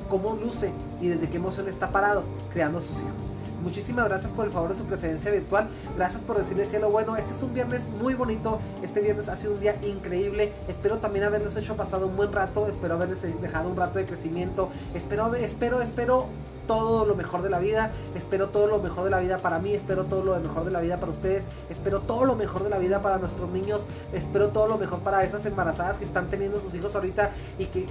[0.10, 3.32] cómo luce y desde qué emoción está parado creando a sus hijos.
[3.62, 5.68] Muchísimas gracias por el favor de su preferencia virtual.
[5.98, 7.18] Gracias por decirle cielo bueno.
[7.18, 8.60] Este es un viernes muy bonito.
[8.82, 10.54] Este viernes ha sido un día increíble.
[10.68, 12.68] Espero también haberles hecho pasado un buen rato.
[12.68, 14.70] Espero haberles dejado un rato de crecimiento.
[14.94, 16.28] Espero, espero, espero
[16.68, 17.92] todo lo mejor de la vida.
[18.16, 19.74] Espero todo lo mejor de la vida para mí.
[19.74, 21.44] Espero todo lo mejor de la vida para ustedes.
[21.70, 23.86] Espero todo lo mejor de la vida para nuestros niños.
[24.14, 27.88] Espero todo lo mejor para esas embarazadas que están teniendo sus hijos ahorita y que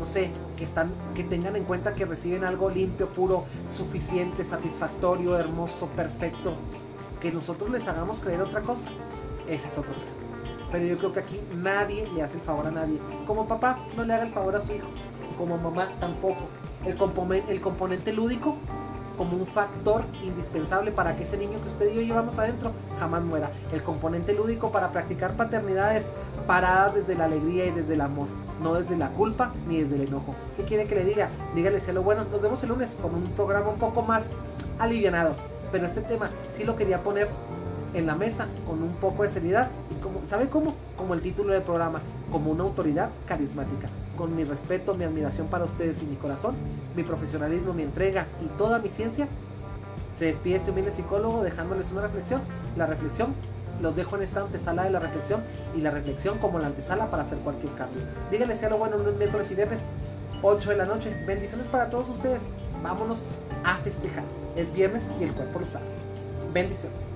[0.00, 5.38] no sé, que, están, que tengan en cuenta que reciben algo limpio, puro, suficiente, satisfactorio,
[5.38, 6.54] hermoso, perfecto.
[7.20, 8.88] Que nosotros les hagamos creer otra cosa,
[9.46, 10.06] ese es otro tema.
[10.72, 12.98] Pero yo creo que aquí nadie le hace el favor a nadie.
[13.26, 14.88] Como papá no le haga el favor a su hijo,
[15.36, 16.48] como mamá tampoco.
[16.86, 16.96] El,
[17.48, 18.56] el componente lúdico
[19.18, 23.22] como un factor indispensable para que ese niño que usted y yo llevamos adentro jamás
[23.22, 23.50] muera.
[23.70, 26.06] El componente lúdico para practicar paternidades
[26.46, 28.28] paradas desde la alegría y desde el amor.
[28.62, 30.34] No desde la culpa ni desde el enojo.
[30.56, 31.28] ¿Qué quiere que le diga?
[31.54, 32.24] Dígale sea lo bueno.
[32.30, 34.24] Nos vemos el lunes con un programa un poco más
[34.78, 35.34] alivianado.
[35.72, 37.28] Pero este tema sí lo quería poner
[37.94, 41.52] en la mesa con un poco de seriedad y como sabe cómo como el título
[41.52, 42.00] del programa
[42.30, 46.54] como una autoridad carismática con mi respeto mi admiración para ustedes y mi corazón
[46.94, 49.26] mi profesionalismo mi entrega y toda mi ciencia
[50.16, 52.40] se despide este humilde psicólogo dejándoles una reflexión
[52.76, 53.34] la reflexión
[53.80, 55.42] los dejo en esta antesala de la reflexión
[55.76, 58.02] y la reflexión como la antesala para hacer cualquier cambio.
[58.30, 59.80] Díganle sea lo bueno lunes miércoles y viernes
[60.42, 61.12] 8 de la noche.
[61.26, 62.42] Bendiciones para todos ustedes.
[62.82, 63.24] Vámonos
[63.64, 64.24] a festejar.
[64.56, 65.84] Es viernes y el cuerpo lo sabe.
[66.52, 67.10] Bendiciones.